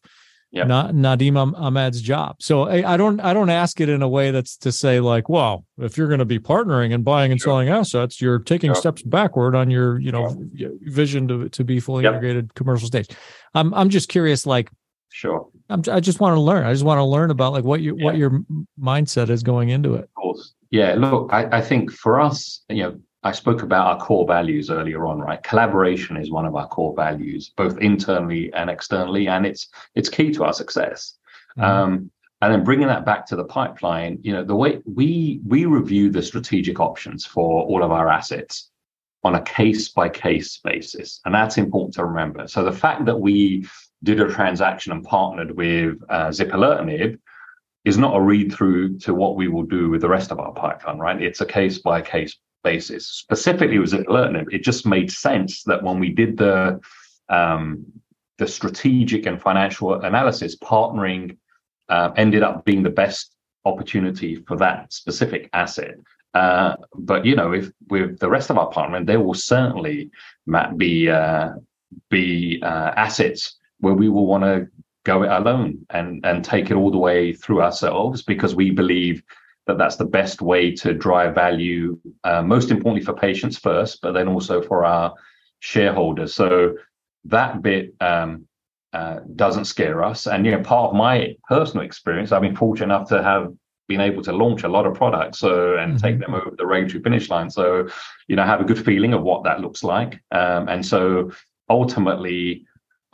[0.56, 0.68] yep.
[0.68, 2.38] Na- Nadim Ahmed's job.
[2.40, 5.30] So I, I, don't I don't ask it in a way that's to say like,
[5.30, 7.52] well, if you're going to be partnering and buying and sure.
[7.52, 8.76] selling assets, you're taking sure.
[8.76, 10.72] steps backward on your you know sure.
[10.82, 12.14] vision to to be fully yep.
[12.14, 13.10] integrated commercial stage.
[13.54, 14.72] I'm I'm just curious, like,
[15.10, 15.48] sure.
[15.70, 16.66] I'm, I just want to learn.
[16.66, 18.06] I just want to learn about like what you yeah.
[18.06, 18.42] what your
[18.80, 20.06] mindset is going into it.
[20.06, 20.54] Of course.
[20.72, 20.96] Yeah.
[20.96, 25.08] Look, I, I think for us, you know, I spoke about our core values earlier
[25.08, 25.42] on, right?
[25.42, 30.32] Collaboration is one of our core values, both internally and externally, and it's it's key
[30.34, 31.18] to our success.
[31.58, 31.64] Mm-hmm.
[31.64, 32.12] Um,
[32.42, 36.12] and then bringing that back to the pipeline, you know, the way we we review
[36.12, 38.70] the strategic options for all of our assets
[39.24, 42.48] on a case by case basis, and that's important to remember.
[42.48, 43.68] So the fact that we
[44.04, 47.18] did a transaction and partnered with uh, zipalertinib
[47.86, 50.54] is not a read through to what we will do with the rest of our
[50.54, 51.20] pipeline, right?
[51.20, 53.08] It's a case by case basis.
[53.08, 56.82] Specifically with zipalertinib, it just made sense that when we did the
[57.30, 57.86] um,
[58.38, 61.38] the strategic and financial analysis, partnering
[61.88, 65.96] uh, ended up being the best opportunity for that specific asset.
[66.34, 70.12] Uh, but you know, if with the rest of our partnering, there will certainly
[70.76, 71.52] be uh,
[72.10, 74.68] be uh, assets where we will want to
[75.06, 79.24] go it alone and and take it all the way through ourselves because we believe
[79.68, 84.12] that that's the best way to drive value, uh, most importantly for patients first, but
[84.14, 85.14] then also for our
[85.60, 86.34] shareholders.
[86.34, 86.76] So
[87.26, 88.48] that bit um,
[88.94, 90.28] uh, doesn't scare us.
[90.28, 93.54] And you know, part of my personal experience, I've been fortunate enough to have
[93.88, 96.06] been able to launch a lot of products so and mm-hmm.
[96.06, 97.50] take them over the regulatory finish line.
[97.50, 97.88] So
[98.28, 100.20] you know, have a good feeling of what that looks like.
[100.32, 101.32] Um, and so
[101.70, 102.66] ultimately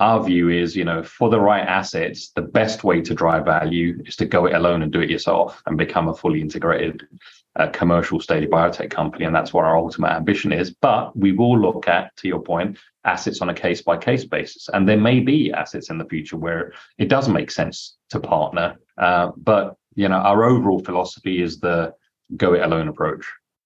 [0.01, 4.01] our view is, you know, for the right assets, the best way to drive value
[4.07, 7.07] is to go it alone and do it yourself and become a fully integrated
[7.55, 9.25] uh, commercial stage biotech company.
[9.25, 10.71] And that's what our ultimate ambition is.
[10.71, 14.69] But we will look at, to your point, assets on a case by case basis.
[14.73, 18.77] And there may be assets in the future where it does make sense to partner.
[18.97, 21.93] Uh, but, you know, our overall philosophy is the
[22.35, 23.23] go it alone approach.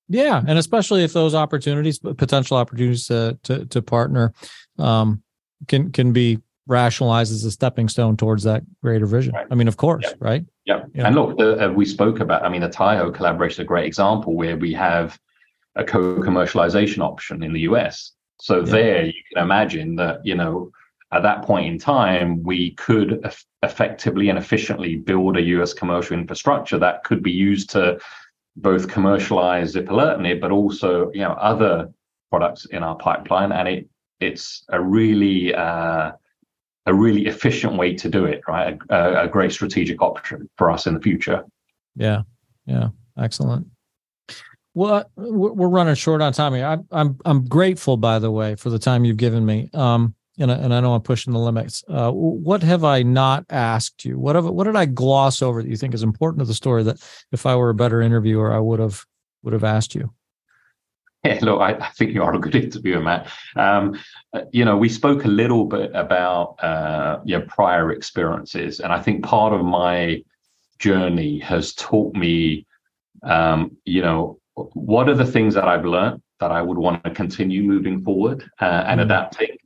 [0.10, 4.34] Yeah, and especially if those opportunities, potential opportunities to to, to partner,
[4.78, 5.24] um,
[5.68, 9.34] can can be rationalized as a stepping stone towards that greater vision.
[9.34, 9.48] Right.
[9.52, 10.14] I mean, of course, yeah.
[10.20, 10.46] right?
[10.66, 10.86] Yeah.
[10.94, 11.08] yeah.
[11.08, 12.44] And look, the, uh, we spoke about.
[12.44, 15.20] I mean, the Taiho collaboration is a great example where we have
[15.76, 18.14] a co-commercialization option in the US.
[18.40, 18.72] So yeah.
[18.72, 20.72] there, you can imagine that you know
[21.12, 26.18] at that point in time, we could eff- effectively and efficiently build a US commercial
[26.18, 28.00] infrastructure that could be used to
[28.58, 31.90] both commercialize zipalertinib, but also you know other
[32.32, 33.90] products in our pipeline, and it
[34.20, 36.12] it's a really uh,
[36.86, 38.78] a really efficient way to do it, right?
[38.90, 41.44] A, a, great strategic option for us in the future.
[41.96, 42.22] Yeah,
[42.66, 43.68] yeah, excellent.
[44.74, 46.66] Well, we're running short on time here.
[46.66, 49.70] I'm I'm I'm grateful, by the way, for the time you've given me.
[49.74, 51.84] Um, and I, and I know I'm pushing the limits.
[51.88, 54.20] Uh, what have I not asked you?
[54.20, 56.84] What have what did I gloss over that you think is important to the story
[56.84, 57.02] that
[57.32, 59.06] if I were a better interviewer, I would have
[59.44, 60.14] would have asked you?
[61.36, 63.28] Yeah, look, I, I, think you are a good interviewer, Matt.
[63.56, 64.00] Um,
[64.52, 69.24] you know, we spoke a little bit about uh, your prior experiences, and I think
[69.24, 70.24] part of my
[70.78, 72.68] journey has taught me,
[73.24, 74.40] um, you know,
[74.74, 78.48] what are the things that I've learned that I would want to continue moving forward
[78.62, 79.10] uh, and mm-hmm.
[79.10, 79.58] adapting,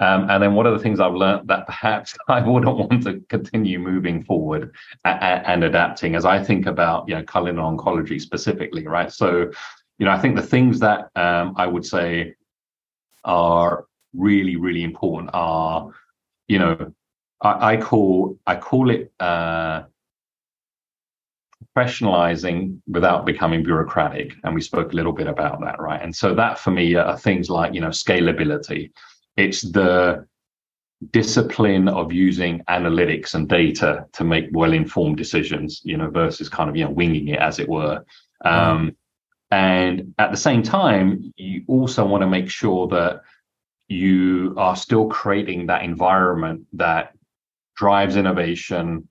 [0.00, 3.20] um, and then what are the things I've learned that perhaps I wouldn't want to
[3.28, 8.86] continue moving forward and, and adapting as I think about, you know, Cullinan oncology specifically,
[8.86, 9.12] right?
[9.12, 9.50] So
[9.98, 12.34] you know, I think the things that um, I would say
[13.24, 15.90] are really, really important are,
[16.46, 16.92] you know,
[17.42, 19.82] I, I call I call it uh,
[21.76, 26.02] professionalizing without becoming bureaucratic, and we spoke a little bit about that, right?
[26.02, 28.90] And so that for me are things like you know scalability.
[29.36, 30.26] It's the
[31.12, 36.76] discipline of using analytics and data to make well-informed decisions, you know, versus kind of
[36.76, 38.04] you know winging it as it were.
[38.44, 38.96] Um,
[39.50, 43.22] and at the same time, you also want to make sure that
[43.88, 47.14] you are still creating that environment that
[47.76, 49.08] drives innovation,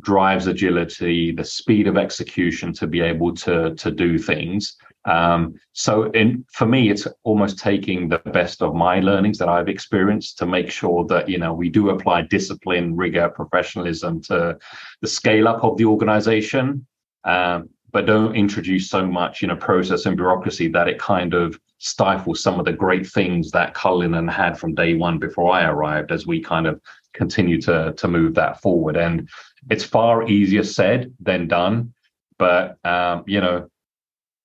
[0.00, 4.76] drives agility, the speed of execution to be able to, to do things.
[5.04, 9.68] Um, so in, for me, it's almost taking the best of my learnings that I've
[9.68, 14.58] experienced to make sure that, you know, we do apply discipline, rigor, professionalism to
[15.00, 16.84] the scale up of the organization.
[17.22, 21.58] Um, but don't introduce so much, you know, process and bureaucracy that it kind of
[21.78, 26.12] stifles some of the great things that Cullinan had from day one before I arrived
[26.12, 26.78] as we kind of
[27.14, 28.98] continue to to move that forward.
[28.98, 29.26] And
[29.70, 31.94] it's far easier said than done.
[32.38, 33.70] But um, you know,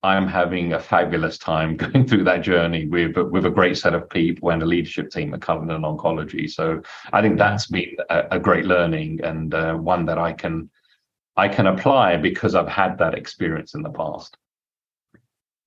[0.02, 3.94] I am having a fabulous time going through that journey with with a great set
[3.94, 6.50] of people and a leadership team at Cullinan Oncology.
[6.50, 6.82] So
[7.12, 10.70] I think that's been a, a great learning and uh, one that I can
[11.42, 14.38] I can apply because I've had that experience in the past.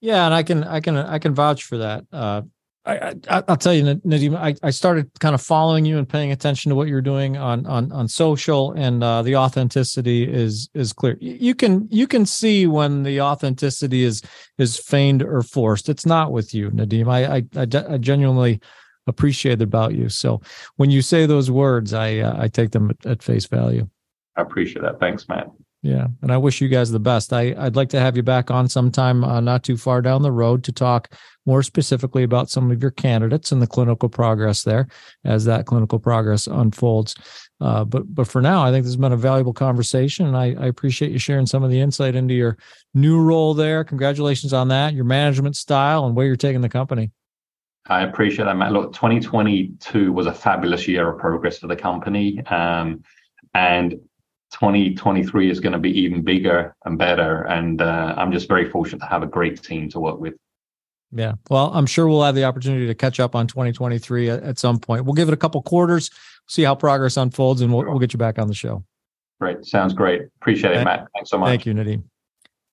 [0.01, 2.05] Yeah, and I can I can I can vouch for that.
[2.13, 2.43] Uh,
[2.87, 4.37] I, I will tell you, Nadim.
[4.37, 7.67] I, I started kind of following you and paying attention to what you're doing on
[7.67, 11.17] on on social, and uh, the authenticity is is clear.
[11.21, 14.23] You can you can see when the authenticity is
[14.59, 15.89] is feigned or forced.
[15.89, 17.09] It's not with you, Nadim.
[17.09, 18.61] I I, I, I genuinely
[19.09, 20.09] appreciate it about you.
[20.09, 20.41] So
[20.77, 23.89] when you say those words, I uh, I take them at, at face value.
[24.37, 25.01] I appreciate that.
[25.01, 25.49] Thanks, Matt.
[25.85, 27.31] Yeah, and I wish you guys the best.
[27.31, 30.33] I I'd like to have you back on sometime, uh, not too far down the
[30.33, 31.13] road, to talk
[31.45, 34.89] more specifically about some of your candidates and the clinical progress there
[35.27, 37.15] as that clinical progress unfolds.
[37.61, 40.57] Uh, but but for now, I think this has been a valuable conversation, and I,
[40.59, 42.57] I appreciate you sharing some of the insight into your
[42.95, 43.85] new role there.
[43.85, 47.11] Congratulations on that, your management style, and where you're taking the company.
[47.91, 48.73] I appreciate that, Matt.
[48.73, 52.43] Look, 2022 was a fabulous year of progress for the company.
[52.47, 53.05] Um,
[53.53, 54.01] and
[54.55, 57.43] 2023 is going to be even bigger and better.
[57.43, 60.35] And uh, I'm just very fortunate to have a great team to work with.
[61.11, 61.35] Yeah.
[61.51, 64.79] Well, I'm sure we'll have the opportunity to catch up on 2023 at, at some
[64.79, 65.05] point.
[65.05, 66.11] We'll give it a couple quarters,
[66.49, 68.85] see how progress unfolds, and we'll, we'll get you back on the show.
[69.41, 69.65] Great.
[69.65, 70.23] Sounds great.
[70.41, 71.09] Appreciate it, Matt.
[71.15, 71.49] Thanks so much.
[71.49, 72.05] Thank you, Nadim.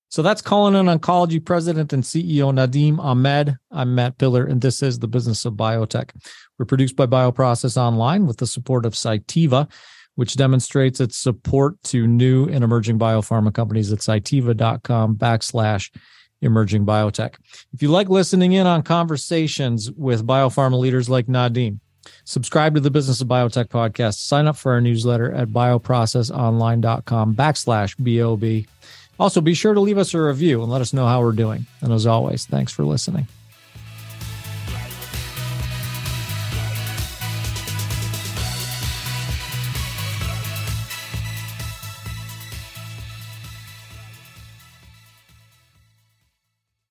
[0.10, 3.58] So that's Cullinan Oncology President and CEO Nadim Ahmed.
[3.72, 6.12] I'm Matt Pillar, and this is the Business of Biotech.
[6.60, 9.72] We're produced by Bioprocess Online with the support of Cytiva
[10.22, 15.90] which demonstrates its support to new and emerging biopharma companies at cytiva.com backslash
[16.44, 17.38] emerging biotech.
[17.74, 21.80] If you like listening in on conversations with biopharma leaders like Nadim,
[22.24, 24.20] subscribe to the Business of Biotech podcast.
[24.20, 28.68] Sign up for our newsletter at bioprocessonline.com backslash BOB.
[29.20, 31.66] Also, be sure to leave us a review and let us know how we're doing.
[31.82, 33.26] And as always, thanks for listening.